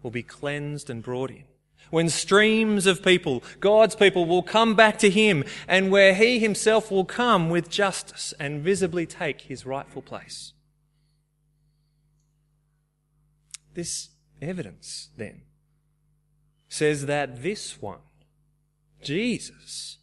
will 0.01 0.11
be 0.11 0.23
cleansed 0.23 0.89
and 0.89 1.03
brought 1.03 1.31
in. 1.31 1.43
When 1.89 2.09
streams 2.09 2.85
of 2.85 3.03
people, 3.03 3.43
God's 3.59 3.95
people, 3.95 4.25
will 4.25 4.43
come 4.43 4.75
back 4.75 4.99
to 4.99 5.09
Him 5.09 5.43
and 5.67 5.91
where 5.91 6.13
He 6.13 6.39
Himself 6.39 6.91
will 6.91 7.05
come 7.05 7.49
with 7.49 7.69
justice 7.69 8.33
and 8.39 8.61
visibly 8.61 9.05
take 9.05 9.41
His 9.41 9.65
rightful 9.65 10.01
place. 10.01 10.53
This 13.73 14.09
evidence, 14.41 15.09
then, 15.17 15.41
says 16.67 17.07
that 17.07 17.41
this 17.41 17.81
one, 17.81 17.99
Jesus, 19.01 19.97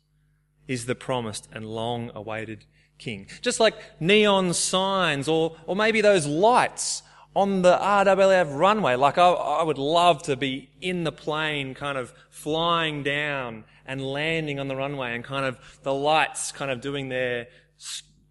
is 0.67 0.87
the 0.87 0.95
promised 0.95 1.49
and 1.53 1.67
long 1.67 2.11
awaited 2.15 2.65
king. 2.99 3.27
Just 3.43 3.61
like 3.61 3.75
neon 4.01 4.55
signs 4.55 5.29
or, 5.29 5.57
or 5.67 5.77
maybe 5.77 6.01
those 6.01 6.27
lights 6.27 7.03
on 7.35 7.61
the 7.63 7.77
RAAF 7.77 8.57
runway. 8.57 8.97
Like 8.97 9.19
I, 9.19 9.29
I 9.29 9.63
would 9.63 9.79
love 9.79 10.23
to 10.23 10.37
be 10.37 10.71
in 10.81 11.05
the 11.05 11.13
plane 11.13 11.75
kind 11.75 11.99
of 11.99 12.15
flying 12.31 13.03
down 13.03 13.65
and 13.87 14.01
landing 14.01 14.59
on 14.59 14.69
the 14.69 14.77
runway 14.77 15.15
and 15.15 15.23
kind 15.23 15.45
of 15.45 15.59
the 15.83 15.93
lights 15.93 16.51
kind 16.51 16.71
of 16.71 16.81
doing 16.81 17.11
their, 17.11 17.49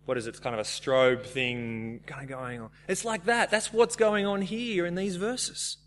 what 0.06 0.18
is 0.18 0.26
it, 0.26 0.42
kind 0.42 0.56
of 0.56 0.60
a 0.60 0.64
strobe 0.64 1.24
thing 1.24 2.02
kind 2.08 2.24
of 2.24 2.30
going 2.30 2.60
on. 2.60 2.70
It's 2.88 3.06
like 3.06 3.26
that. 3.26 3.52
That's 3.52 3.72
what's 3.72 3.96
going 3.96 4.26
on 4.26 4.42
here 4.42 4.86
in 4.86 4.96
these 4.96 5.18
verses. 5.18 5.78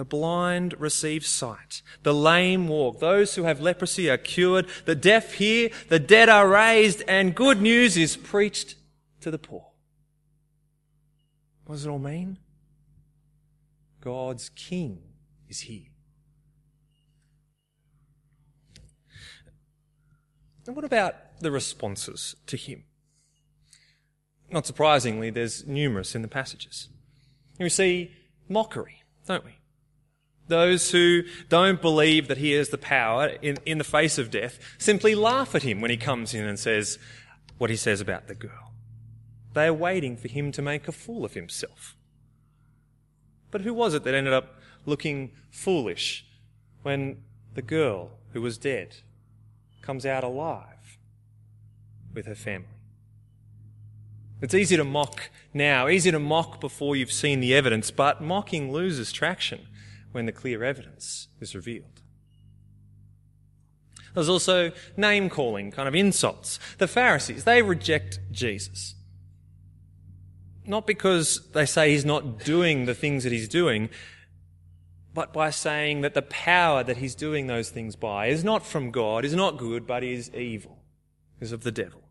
The 0.00 0.04
blind 0.06 0.80
receive 0.80 1.26
sight. 1.26 1.82
The 2.04 2.14
lame 2.14 2.68
walk. 2.68 3.00
Those 3.00 3.34
who 3.34 3.42
have 3.42 3.60
leprosy 3.60 4.08
are 4.08 4.16
cured. 4.16 4.66
The 4.86 4.94
deaf 4.94 5.34
hear. 5.34 5.68
The 5.90 5.98
dead 5.98 6.30
are 6.30 6.48
raised. 6.48 7.02
And 7.06 7.34
good 7.34 7.60
news 7.60 7.98
is 7.98 8.16
preached 8.16 8.76
to 9.20 9.30
the 9.30 9.36
poor. 9.36 9.72
What 11.66 11.74
does 11.74 11.84
it 11.84 11.90
all 11.90 11.98
mean? 11.98 12.38
God's 14.00 14.48
King 14.48 15.02
is 15.50 15.60
here. 15.60 15.88
And 20.66 20.74
what 20.74 20.86
about 20.86 21.14
the 21.40 21.50
responses 21.50 22.36
to 22.46 22.56
Him? 22.56 22.84
Not 24.50 24.64
surprisingly, 24.64 25.28
there's 25.28 25.66
numerous 25.66 26.14
in 26.14 26.22
the 26.22 26.26
passages. 26.26 26.88
We 27.58 27.68
see 27.68 28.12
mockery, 28.48 29.02
don't 29.26 29.44
we? 29.44 29.59
Those 30.50 30.90
who 30.90 31.22
don't 31.48 31.80
believe 31.80 32.26
that 32.26 32.38
he 32.38 32.50
has 32.52 32.70
the 32.70 32.76
power 32.76 33.28
in, 33.40 33.58
in 33.64 33.78
the 33.78 33.84
face 33.84 34.18
of 34.18 34.32
death 34.32 34.58
simply 34.78 35.14
laugh 35.14 35.54
at 35.54 35.62
him 35.62 35.80
when 35.80 35.92
he 35.92 35.96
comes 35.96 36.34
in 36.34 36.44
and 36.44 36.58
says 36.58 36.98
what 37.56 37.70
he 37.70 37.76
says 37.76 38.00
about 38.00 38.26
the 38.26 38.34
girl. 38.34 38.72
They 39.54 39.68
are 39.68 39.72
waiting 39.72 40.16
for 40.16 40.26
him 40.26 40.50
to 40.50 40.60
make 40.60 40.88
a 40.88 40.92
fool 40.92 41.24
of 41.24 41.34
himself. 41.34 41.96
But 43.52 43.60
who 43.60 43.72
was 43.72 43.94
it 43.94 44.02
that 44.02 44.12
ended 44.12 44.32
up 44.32 44.60
looking 44.86 45.30
foolish 45.52 46.26
when 46.82 47.22
the 47.54 47.62
girl 47.62 48.18
who 48.32 48.42
was 48.42 48.58
dead 48.58 48.96
comes 49.82 50.04
out 50.04 50.24
alive 50.24 50.98
with 52.12 52.26
her 52.26 52.34
family? 52.34 52.66
It's 54.42 54.54
easy 54.54 54.76
to 54.76 54.84
mock 54.84 55.30
now, 55.54 55.86
easy 55.86 56.10
to 56.10 56.18
mock 56.18 56.60
before 56.60 56.96
you've 56.96 57.12
seen 57.12 57.38
the 57.38 57.54
evidence, 57.54 57.92
but 57.92 58.20
mocking 58.20 58.72
loses 58.72 59.12
traction 59.12 59.68
when 60.12 60.26
the 60.26 60.32
clear 60.32 60.64
evidence 60.64 61.28
is 61.40 61.54
revealed. 61.54 62.02
There's 64.14 64.28
also 64.28 64.72
name 64.96 65.28
calling, 65.28 65.70
kind 65.70 65.88
of 65.88 65.94
insults. 65.94 66.58
The 66.78 66.88
Pharisees, 66.88 67.44
they 67.44 67.62
reject 67.62 68.18
Jesus. 68.32 68.94
Not 70.66 70.86
because 70.86 71.48
they 71.52 71.66
say 71.66 71.90
he's 71.90 72.04
not 72.04 72.40
doing 72.40 72.86
the 72.86 72.94
things 72.94 73.24
that 73.24 73.32
he's 73.32 73.48
doing, 73.48 73.88
but 75.14 75.32
by 75.32 75.50
saying 75.50 76.02
that 76.02 76.14
the 76.14 76.22
power 76.22 76.82
that 76.82 76.98
he's 76.98 77.14
doing 77.14 77.46
those 77.46 77.70
things 77.70 77.96
by 77.96 78.26
is 78.26 78.44
not 78.44 78.64
from 78.64 78.90
God, 78.90 79.24
is 79.24 79.34
not 79.34 79.58
good, 79.58 79.86
but 79.86 80.04
is 80.04 80.32
evil, 80.34 80.78
is 81.40 81.52
of 81.52 81.62
the 81.62 81.72
devil. 81.72 82.02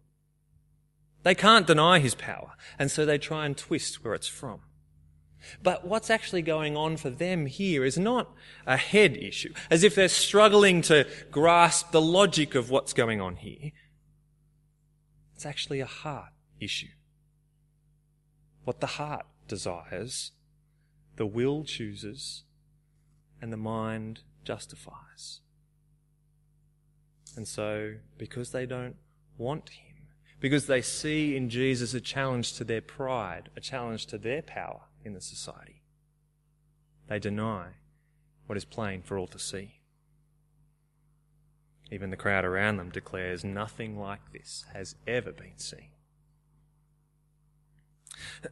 They 1.23 1.35
can't 1.35 1.67
deny 1.67 1.99
his 1.99 2.15
power, 2.15 2.55
and 2.77 2.89
so 2.89 3.05
they 3.05 3.17
try 3.17 3.45
and 3.45 3.57
twist 3.57 4.03
where 4.03 4.13
it's 4.13 4.27
from. 4.27 4.61
But 5.61 5.87
what's 5.87 6.09
actually 6.09 6.41
going 6.41 6.75
on 6.75 6.97
for 6.97 7.09
them 7.09 7.45
here 7.45 7.85
is 7.85 7.97
not 7.97 8.33
a 8.65 8.77
head 8.77 9.17
issue, 9.17 9.53
as 9.69 9.83
if 9.83 9.95
they're 9.95 10.09
struggling 10.09 10.81
to 10.83 11.07
grasp 11.31 11.91
the 11.91 12.01
logic 12.01 12.55
of 12.55 12.69
what's 12.69 12.93
going 12.93 13.21
on 13.21 13.37
here. 13.37 13.71
It's 15.35 15.45
actually 15.45 15.79
a 15.79 15.85
heart 15.85 16.33
issue. 16.59 16.89
What 18.65 18.81
the 18.81 18.87
heart 18.87 19.25
desires, 19.47 20.31
the 21.15 21.25
will 21.25 21.63
chooses, 21.63 22.43
and 23.41 23.51
the 23.53 23.57
mind 23.57 24.21
justifies. 24.43 25.39
And 27.35 27.47
so, 27.47 27.95
because 28.17 28.51
they 28.51 28.65
don't 28.65 28.97
want 29.37 29.69
Him, 29.69 29.95
because 30.41 30.67
they 30.67 30.81
see 30.81 31.35
in 31.35 31.49
Jesus 31.49 31.93
a 31.93 32.01
challenge 32.01 32.53
to 32.53 32.63
their 32.63 32.81
pride, 32.81 33.49
a 33.55 33.61
challenge 33.61 34.07
to 34.07 34.17
their 34.17 34.41
power 34.41 34.88
in 35.09 35.15
the 35.15 35.21
society, 35.21 35.81
they 37.07 37.17
deny 37.17 37.69
what 38.45 38.57
is 38.57 38.65
plain 38.65 39.01
for 39.01 39.17
all 39.17 39.27
to 39.27 39.39
see. 39.39 39.79
Even 41.91 42.11
the 42.11 42.15
crowd 42.17 42.45
around 42.45 42.77
them 42.77 42.91
declares 42.91 43.43
nothing 43.43 43.97
like 43.97 44.31
this 44.31 44.65
has 44.73 44.95
ever 45.07 45.31
been 45.31 45.57
seen. 45.57 45.89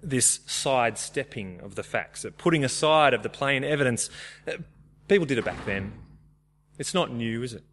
This 0.02 0.40
sidestepping 0.48 1.60
of 1.62 1.76
the 1.76 1.84
facts, 1.84 2.26
uh, 2.26 2.32
putting 2.36 2.64
aside 2.64 3.14
of 3.14 3.22
the 3.22 3.30
plain 3.30 3.64
evidence, 3.64 4.10
uh, 4.48 4.54
people 5.08 5.28
did 5.28 5.38
it 5.38 5.46
back 5.46 5.64
then. 5.66 5.94
It's 6.80 6.96
not 6.96 7.12
new, 7.12 7.44
is 7.44 7.54
it? 7.54 7.64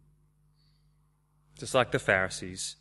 Just 1.59 1.75
like 1.75 1.93
the 1.93 1.99
Pharisees, 1.99 2.77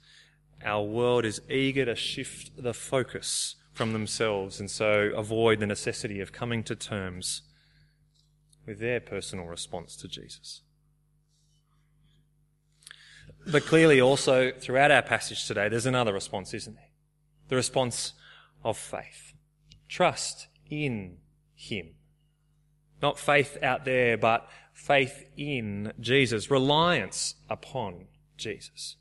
our 0.66 0.84
world 0.84 1.24
is 1.24 1.40
eager 1.50 1.86
to 1.86 1.96
shift 1.96 2.52
the 2.62 2.74
focus 2.74 3.56
from 3.74 3.92
themselves 3.92 4.60
and 4.60 4.70
so 4.70 5.12
avoid 5.16 5.60
the 5.60 5.68
necessity 5.68 6.22
of 6.22 6.32
coming 6.32 6.64
to 6.64 6.76
terms 6.76 7.42
with 8.66 8.80
their 8.80 9.00
personal 9.00 9.46
response 9.46 9.96
to 9.98 10.08
Jesus. 10.08 10.62
But 13.46 13.66
clearly, 13.66 14.00
also 14.00 14.52
throughout 14.52 14.92
our 14.92 15.02
passage 15.02 15.46
today, 15.46 15.68
there's 15.68 15.86
another 15.86 16.14
response, 16.14 16.54
isn't 16.54 16.76
there? 16.76 16.90
The 17.50 17.58
response 17.58 18.14
of 18.64 18.78
faith. 18.78 19.34
Trust 19.90 20.48
in 20.70 21.18
Him. 21.54 21.96
Not 23.02 23.20
faith 23.20 23.58
out 23.62 23.84
there, 23.84 24.18
but 24.18 24.48
faith 24.72 25.26
in 25.36 25.92
Jesus. 26.00 26.50
Reliance 26.50 27.36
upon 27.50 28.08
Jesus. 28.38 28.96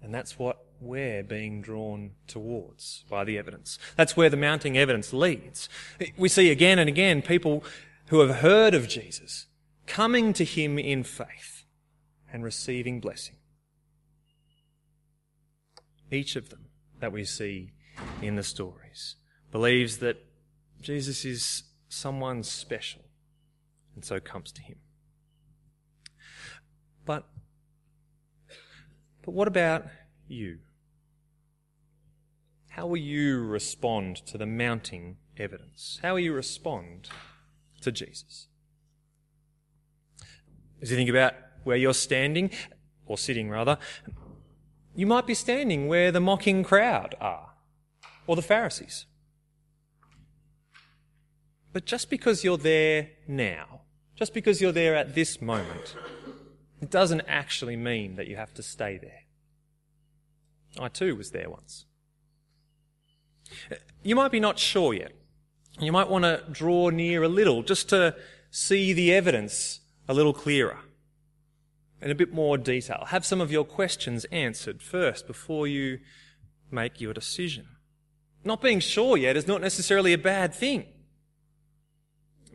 And 0.00 0.14
that's 0.14 0.38
what 0.38 0.65
we're 0.80 1.22
being 1.22 1.62
drawn 1.62 2.12
towards 2.26 3.04
by 3.08 3.24
the 3.24 3.38
evidence. 3.38 3.78
That's 3.96 4.16
where 4.16 4.30
the 4.30 4.36
mounting 4.36 4.76
evidence 4.76 5.12
leads. 5.12 5.68
We 6.16 6.28
see 6.28 6.50
again 6.50 6.78
and 6.78 6.88
again 6.88 7.22
people 7.22 7.64
who 8.06 8.20
have 8.20 8.36
heard 8.36 8.74
of 8.74 8.88
Jesus 8.88 9.46
coming 9.86 10.32
to 10.34 10.44
him 10.44 10.78
in 10.78 11.02
faith 11.02 11.64
and 12.32 12.44
receiving 12.44 13.00
blessing. 13.00 13.36
Each 16.10 16.36
of 16.36 16.50
them 16.50 16.66
that 17.00 17.12
we 17.12 17.24
see 17.24 17.72
in 18.22 18.36
the 18.36 18.42
stories 18.42 19.16
believes 19.50 19.98
that 19.98 20.24
Jesus 20.80 21.24
is 21.24 21.64
someone 21.88 22.42
special 22.42 23.02
and 23.94 24.04
so 24.04 24.20
comes 24.20 24.52
to 24.52 24.62
him. 24.62 24.76
But 27.04 27.26
but 29.24 29.32
what 29.32 29.48
about 29.48 29.86
you? 30.28 30.58
How 32.76 32.86
will 32.86 32.98
you 32.98 33.42
respond 33.42 34.16
to 34.26 34.36
the 34.36 34.44
mounting 34.44 35.16
evidence? 35.38 35.98
How 36.02 36.12
will 36.12 36.20
you 36.20 36.34
respond 36.34 37.08
to 37.80 37.90
Jesus? 37.90 38.48
As 40.82 40.90
you 40.90 40.96
think 40.98 41.08
about 41.08 41.32
where 41.64 41.78
you're 41.78 41.94
standing, 41.94 42.50
or 43.06 43.16
sitting 43.16 43.48
rather, 43.48 43.78
you 44.94 45.06
might 45.06 45.26
be 45.26 45.32
standing 45.32 45.88
where 45.88 46.12
the 46.12 46.20
mocking 46.20 46.62
crowd 46.62 47.14
are, 47.18 47.54
or 48.26 48.36
the 48.36 48.42
Pharisees. 48.42 49.06
But 51.72 51.86
just 51.86 52.10
because 52.10 52.44
you're 52.44 52.58
there 52.58 53.08
now, 53.26 53.80
just 54.14 54.34
because 54.34 54.60
you're 54.60 54.70
there 54.70 54.94
at 54.94 55.14
this 55.14 55.40
moment, 55.40 55.96
it 56.82 56.90
doesn't 56.90 57.22
actually 57.22 57.76
mean 57.76 58.16
that 58.16 58.26
you 58.26 58.36
have 58.36 58.52
to 58.52 58.62
stay 58.62 58.98
there. 58.98 59.22
I 60.78 60.88
too 60.88 61.16
was 61.16 61.30
there 61.30 61.48
once. 61.48 61.85
You 64.02 64.14
might 64.14 64.32
be 64.32 64.40
not 64.40 64.58
sure 64.58 64.94
yet. 64.94 65.12
You 65.78 65.92
might 65.92 66.08
want 66.08 66.24
to 66.24 66.42
draw 66.50 66.88
near 66.90 67.22
a 67.22 67.28
little 67.28 67.62
just 67.62 67.88
to 67.90 68.16
see 68.50 68.92
the 68.92 69.12
evidence 69.12 69.80
a 70.08 70.14
little 70.14 70.32
clearer 70.32 70.78
in 72.00 72.10
a 72.10 72.14
bit 72.14 72.32
more 72.32 72.56
detail. 72.56 73.04
Have 73.08 73.24
some 73.24 73.40
of 73.40 73.50
your 73.50 73.64
questions 73.64 74.24
answered 74.26 74.82
first 74.82 75.26
before 75.26 75.66
you 75.66 75.98
make 76.70 77.00
your 77.00 77.12
decision. 77.12 77.66
Not 78.44 78.62
being 78.62 78.80
sure 78.80 79.16
yet 79.16 79.36
is 79.36 79.46
not 79.46 79.60
necessarily 79.60 80.12
a 80.12 80.18
bad 80.18 80.54
thing. 80.54 80.86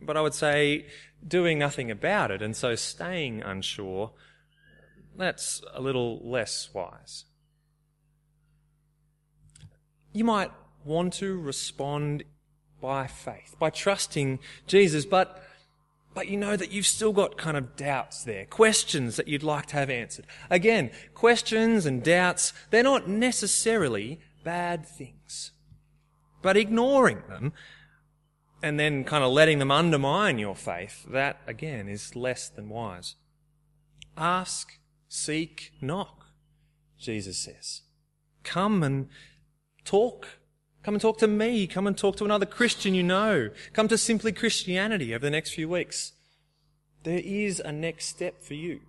But 0.00 0.16
I 0.16 0.20
would 0.20 0.34
say 0.34 0.86
doing 1.26 1.58
nothing 1.58 1.90
about 1.90 2.30
it 2.30 2.42
and 2.42 2.56
so 2.56 2.74
staying 2.74 3.42
unsure, 3.42 4.12
that's 5.16 5.62
a 5.74 5.80
little 5.80 6.20
less 6.28 6.70
wise. 6.72 7.26
You 10.12 10.24
might 10.24 10.50
want 10.84 11.14
to 11.14 11.38
respond 11.38 12.24
by 12.80 13.06
faith, 13.06 13.56
by 13.58 13.70
trusting 13.70 14.38
Jesus, 14.66 15.06
but 15.06 15.42
but 16.14 16.28
you 16.28 16.36
know 16.36 16.56
that 16.56 16.70
you've 16.70 16.86
still 16.86 17.12
got 17.12 17.38
kind 17.38 17.56
of 17.56 17.74
doubts 17.74 18.22
there, 18.24 18.44
questions 18.44 19.16
that 19.16 19.28
you'd 19.28 19.42
like 19.42 19.66
to 19.66 19.76
have 19.76 19.88
answered. 19.88 20.26
Again, 20.50 20.90
questions 21.14 21.86
and 21.86 22.02
doubts, 22.02 22.52
they're 22.70 22.82
not 22.82 23.08
necessarily 23.08 24.20
bad 24.44 24.86
things. 24.86 25.52
But 26.42 26.58
ignoring 26.58 27.22
them 27.28 27.54
and 28.62 28.78
then 28.78 29.04
kind 29.04 29.24
of 29.24 29.32
letting 29.32 29.58
them 29.58 29.70
undermine 29.70 30.38
your 30.38 30.54
faith, 30.54 31.06
that 31.10 31.40
again 31.46 31.88
is 31.88 32.14
less 32.14 32.48
than 32.48 32.68
wise. 32.68 33.16
Ask, 34.16 34.78
seek, 35.08 35.72
knock, 35.80 36.26
Jesus 36.98 37.38
says. 37.38 37.82
Come 38.44 38.82
and 38.82 39.08
talk. 39.84 40.28
Come 40.82 40.94
and 40.94 41.00
talk 41.00 41.18
to 41.18 41.28
me. 41.28 41.66
Come 41.66 41.86
and 41.86 41.96
talk 41.96 42.16
to 42.16 42.24
another 42.24 42.46
Christian 42.46 42.94
you 42.94 43.02
know. 43.02 43.50
Come 43.72 43.88
to 43.88 43.96
Simply 43.96 44.32
Christianity 44.32 45.14
over 45.14 45.24
the 45.24 45.30
next 45.30 45.54
few 45.54 45.68
weeks. 45.68 46.12
There 47.04 47.20
is 47.22 47.60
a 47.60 47.72
next 47.72 48.06
step 48.06 48.42
for 48.42 48.54
you. 48.54 48.80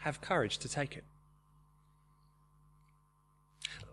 Have 0.00 0.20
courage 0.20 0.58
to 0.58 0.68
take 0.68 0.96
it. 0.96 1.04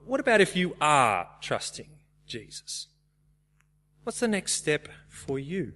What 0.06 0.22
about 0.22 0.40
if 0.40 0.56
you 0.56 0.76
are 0.80 1.28
trusting 1.42 1.90
Jesus? 2.26 2.88
What's 4.04 4.22
the 4.22 4.28
next 4.30 4.54
step 4.54 4.88
for 5.10 5.38
you? 5.38 5.74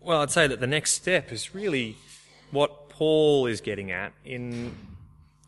Well, 0.00 0.20
I'd 0.20 0.30
say 0.30 0.46
that 0.46 0.60
the 0.60 0.66
next 0.68 0.92
step 0.92 1.32
is 1.32 1.54
really 1.54 1.96
what 2.52 2.88
Paul 2.88 3.46
is 3.46 3.60
getting 3.60 3.90
at 3.90 4.12
in 4.24 4.76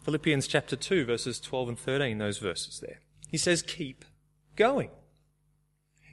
Philippians 0.02 0.46
chapter 0.46 0.76
2, 0.76 1.04
verses 1.04 1.40
12 1.40 1.68
and 1.70 1.78
13, 1.78 2.18
those 2.18 2.38
verses 2.38 2.80
there. 2.80 3.00
He 3.28 3.36
says, 3.36 3.62
Keep 3.62 4.04
going. 4.56 4.90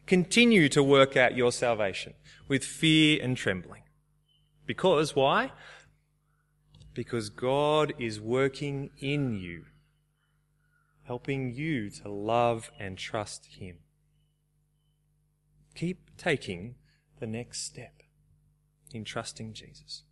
Continue 0.06 0.69
to 0.69 0.84
work 0.84 1.17
out 1.17 1.36
your 1.36 1.52
salvation 1.52 2.13
with 2.47 2.63
fear 2.63 3.19
and 3.21 3.36
trembling. 3.36 3.84
Because, 4.65 5.15
why? 5.15 5.52
Because 6.93 7.30
God 7.30 7.93
is 7.97 8.19
working 8.19 8.89
in 9.00 9.38
you, 9.38 9.65
helping 11.04 11.54
you 11.54 11.89
to 11.89 12.10
love 12.10 12.71
and 12.80 12.97
trust 12.97 13.47
Him. 13.60 13.78
Keep 15.76 16.17
taking 16.17 16.76
the 17.19 17.28
next 17.28 17.63
step 17.63 18.02
in 18.91 19.04
trusting 19.04 19.54
Jesus. 19.54 20.04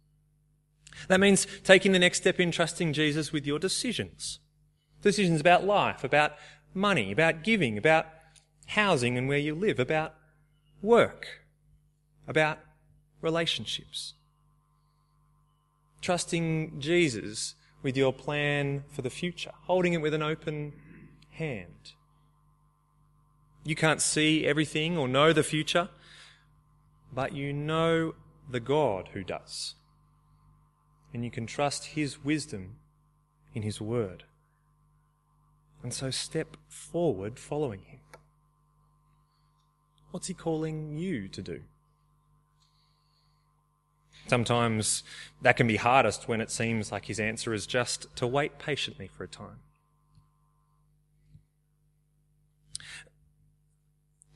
That 1.07 1.19
means 1.19 1.45
taking 1.63 1.91
the 1.91 1.99
next 1.99 2.19
step 2.19 2.39
in 2.39 2.51
trusting 2.51 2.93
Jesus 2.93 3.31
with 3.31 3.45
your 3.45 3.59
decisions. 3.59 4.39
Decisions 5.01 5.39
about 5.39 5.65
life, 5.65 6.03
about 6.03 6.33
money, 6.73 7.11
about 7.11 7.43
giving, 7.43 7.77
about 7.77 8.07
housing 8.67 9.17
and 9.17 9.27
where 9.27 9.37
you 9.37 9.53
live, 9.53 9.79
about 9.79 10.13
work, 10.81 11.27
about 12.27 12.59
relationships. 13.21 14.13
Trusting 16.01 16.79
Jesus 16.79 17.55
with 17.81 17.95
your 17.95 18.13
plan 18.13 18.83
for 18.89 19.01
the 19.01 19.09
future, 19.09 19.51
holding 19.63 19.93
it 19.93 20.01
with 20.01 20.13
an 20.13 20.23
open 20.23 20.73
hand. 21.31 21.93
You 23.63 23.75
can't 23.75 24.01
see 24.01 24.45
everything 24.45 24.97
or 24.97 25.07
know 25.07 25.33
the 25.33 25.43
future, 25.43 25.89
but 27.11 27.33
you 27.33 27.53
know 27.53 28.13
the 28.49 28.59
God 28.59 29.09
who 29.13 29.23
does. 29.23 29.75
And 31.15 31.23
you 31.23 31.31
can 31.31 31.47
trust 31.47 31.85
His 31.85 32.25
wisdom 32.25 32.75
in 33.53 33.61
His 33.61 33.79
Word. 33.79 34.25
And 35.81 35.93
so 35.93 36.11
step 36.11 36.57
forward 36.67 37.39
following 37.39 37.83
Him. 37.83 38.01
What's 40.11 40.27
He 40.27 40.33
calling 40.33 40.97
you 40.97 41.29
to 41.29 41.41
do? 41.41 41.61
Sometimes 44.27 45.03
that 45.41 45.55
can 45.55 45.67
be 45.67 45.77
hardest 45.77 46.27
when 46.27 46.41
it 46.41 46.51
seems 46.51 46.91
like 46.91 47.05
His 47.05 47.21
answer 47.21 47.53
is 47.53 47.65
just 47.65 48.13
to 48.17 48.27
wait 48.27 48.59
patiently 48.59 49.07
for 49.07 49.23
a 49.23 49.29
time. 49.29 49.61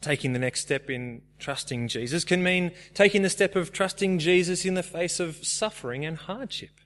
Taking 0.02 0.34
the 0.34 0.40
next 0.40 0.62
step 0.62 0.90
in 0.90 1.22
trusting 1.40 1.88
Jesus 1.88 2.24
can 2.24 2.42
mean 2.42 2.72
taking 2.94 3.22
the 3.22 3.30
step 3.30 3.56
of 3.56 3.72
trusting 3.72 4.20
Jesus 4.20 4.66
in 4.66 4.74
the 4.74 4.84
face 4.84 5.20
of 5.20 5.46
suffering 5.46 6.06
and 6.06 6.18
hardship. 6.18 6.80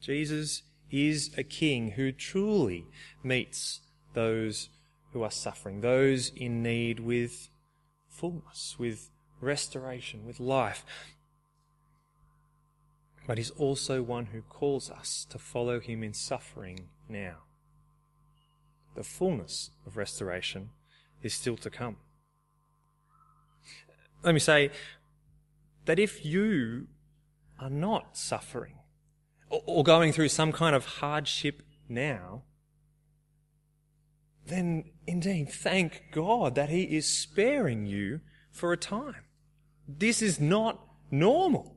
Jesus 0.00 0.62
is 0.90 1.30
a 1.36 1.42
king 1.42 1.92
who 1.92 2.12
truly 2.12 2.86
meets 3.22 3.80
those 4.14 4.68
who 5.12 5.22
are 5.22 5.30
suffering, 5.30 5.80
those 5.80 6.30
in 6.36 6.62
need 6.62 7.00
with 7.00 7.48
fullness, 8.08 8.76
with 8.78 9.10
restoration, 9.40 10.26
with 10.26 10.38
life. 10.38 10.84
But 13.26 13.38
he's 13.38 13.50
also 13.50 14.02
one 14.02 14.26
who 14.26 14.42
calls 14.42 14.90
us 14.90 15.26
to 15.30 15.38
follow 15.38 15.80
him 15.80 16.02
in 16.02 16.14
suffering 16.14 16.88
now. 17.08 17.38
The 18.94 19.02
fullness 19.02 19.70
of 19.86 19.96
restoration 19.96 20.70
is 21.26 21.34
still 21.34 21.56
to 21.58 21.68
come. 21.68 21.96
Let 24.22 24.32
me 24.32 24.40
say 24.40 24.70
that 25.84 25.98
if 25.98 26.24
you 26.24 26.88
are 27.60 27.70
not 27.70 28.16
suffering 28.16 28.74
or 29.50 29.84
going 29.84 30.12
through 30.12 30.28
some 30.28 30.52
kind 30.52 30.74
of 30.74 30.84
hardship 30.84 31.62
now, 31.88 32.42
then 34.46 34.84
indeed 35.06 35.50
thank 35.50 36.02
God 36.12 36.54
that 36.54 36.70
He 36.70 36.82
is 36.96 37.06
sparing 37.06 37.86
you 37.86 38.20
for 38.50 38.72
a 38.72 38.76
time. 38.76 39.24
This 39.86 40.22
is 40.22 40.40
not 40.40 40.80
normal 41.10 41.76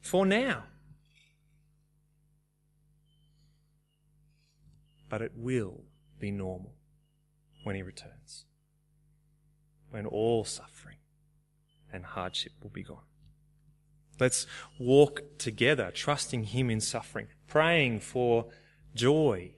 for 0.00 0.26
now. 0.26 0.64
But 5.08 5.22
it 5.22 5.32
will 5.34 5.84
be 6.18 6.30
normal 6.30 6.74
when 7.64 7.76
He 7.76 7.82
returns 7.82 8.44
when 9.90 10.06
all 10.06 10.44
suffering 10.44 10.96
and 11.92 12.04
hardship 12.04 12.52
will 12.62 12.70
be 12.70 12.82
gone. 12.82 13.04
Let's 14.20 14.46
walk 14.78 15.38
together, 15.38 15.90
trusting 15.94 16.44
Him 16.44 16.70
in 16.70 16.80
suffering, 16.80 17.28
praying 17.46 18.00
for 18.00 18.46
joy 18.94 19.52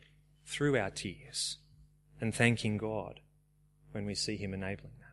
through 0.45 0.77
our 0.79 0.91
tears, 0.91 1.59
and 2.21 2.35
thanking 2.35 2.77
God 2.77 3.21
when 3.93 4.05
we 4.05 4.15
see 4.15 4.37
Him 4.37 4.53
enabling 4.53 4.93
that. 4.99 5.07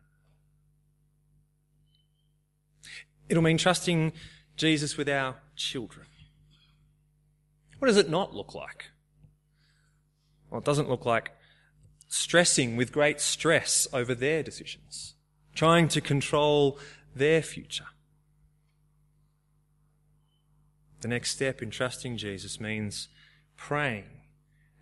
It'll 3.28 3.42
mean 3.42 3.58
trusting 3.58 4.12
Jesus 4.56 4.96
with 4.96 5.08
our 5.08 5.36
children. 5.56 6.06
What 7.78 7.88
does 7.88 7.96
it 7.96 8.10
not 8.10 8.34
look 8.34 8.54
like? 8.54 8.90
Well, 10.50 10.58
it 10.58 10.64
doesn't 10.64 10.88
look 10.88 11.04
like 11.06 11.32
stressing 12.08 12.76
with 12.76 12.92
great 12.92 13.20
stress 13.20 13.86
over 13.92 14.14
their 14.14 14.42
decisions, 14.42 15.14
trying 15.54 15.88
to 15.88 16.00
control 16.00 16.78
their 17.14 17.42
future. 17.42 17.86
The 21.00 21.08
next 21.08 21.30
step 21.30 21.62
in 21.62 21.70
trusting 21.70 22.16
Jesus 22.16 22.58
means 22.60 23.08
praying 23.56 24.22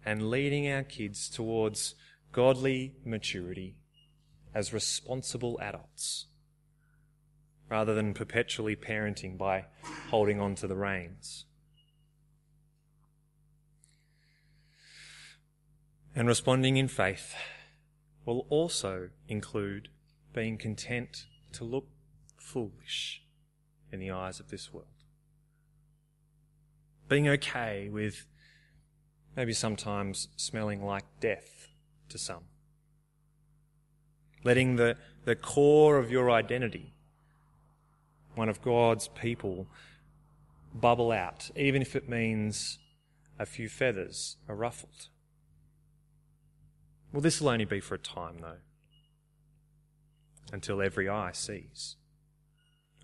and 0.04 0.30
leading 0.30 0.70
our 0.70 0.82
kids 0.82 1.28
towards 1.28 1.94
godly 2.32 2.94
maturity 3.04 3.76
as 4.54 4.72
responsible 4.72 5.58
adults 5.60 6.26
rather 7.68 7.94
than 7.94 8.14
perpetually 8.14 8.76
parenting 8.76 9.36
by 9.36 9.64
holding 10.10 10.40
on 10.40 10.54
to 10.54 10.66
the 10.66 10.76
reins. 10.76 11.44
And 16.18 16.26
responding 16.26 16.78
in 16.78 16.88
faith 16.88 17.34
will 18.24 18.46
also 18.48 19.10
include 19.28 19.90
being 20.32 20.56
content 20.56 21.26
to 21.52 21.62
look 21.62 21.88
foolish 22.38 23.22
in 23.92 24.00
the 24.00 24.10
eyes 24.10 24.40
of 24.40 24.48
this 24.48 24.72
world. 24.72 24.86
Being 27.06 27.28
okay 27.28 27.90
with 27.90 28.26
maybe 29.36 29.52
sometimes 29.52 30.28
smelling 30.36 30.82
like 30.82 31.04
death 31.20 31.68
to 32.08 32.16
some. 32.16 32.44
Letting 34.42 34.76
the, 34.76 34.96
the 35.26 35.36
core 35.36 35.98
of 35.98 36.10
your 36.10 36.30
identity, 36.30 36.94
one 38.34 38.48
of 38.48 38.62
God's 38.62 39.08
people, 39.08 39.66
bubble 40.74 41.12
out, 41.12 41.50
even 41.54 41.82
if 41.82 41.94
it 41.94 42.08
means 42.08 42.78
a 43.38 43.44
few 43.44 43.68
feathers 43.68 44.38
are 44.48 44.54
ruffled. 44.54 45.08
Well, 47.16 47.22
this 47.22 47.40
will 47.40 47.48
only 47.48 47.64
be 47.64 47.80
for 47.80 47.94
a 47.94 47.98
time, 47.98 48.40
though, 48.42 48.58
until 50.52 50.82
every 50.82 51.08
eye 51.08 51.30
sees, 51.32 51.96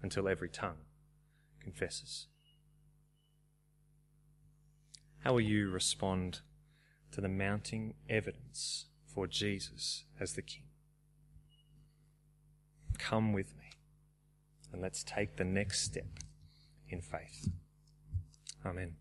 until 0.02 0.28
every 0.28 0.50
tongue 0.50 0.84
confesses. 1.60 2.26
How 5.20 5.32
will 5.32 5.40
you 5.40 5.70
respond 5.70 6.40
to 7.12 7.22
the 7.22 7.28
mounting 7.30 7.94
evidence 8.06 8.84
for 9.06 9.26
Jesus 9.26 10.04
as 10.20 10.34
the 10.34 10.42
King? 10.42 10.64
Come 12.98 13.32
with 13.32 13.56
me 13.56 13.70
and 14.70 14.82
let's 14.82 15.02
take 15.02 15.38
the 15.38 15.44
next 15.44 15.80
step 15.80 16.18
in 16.86 17.00
faith. 17.00 17.48
Amen. 18.62 18.96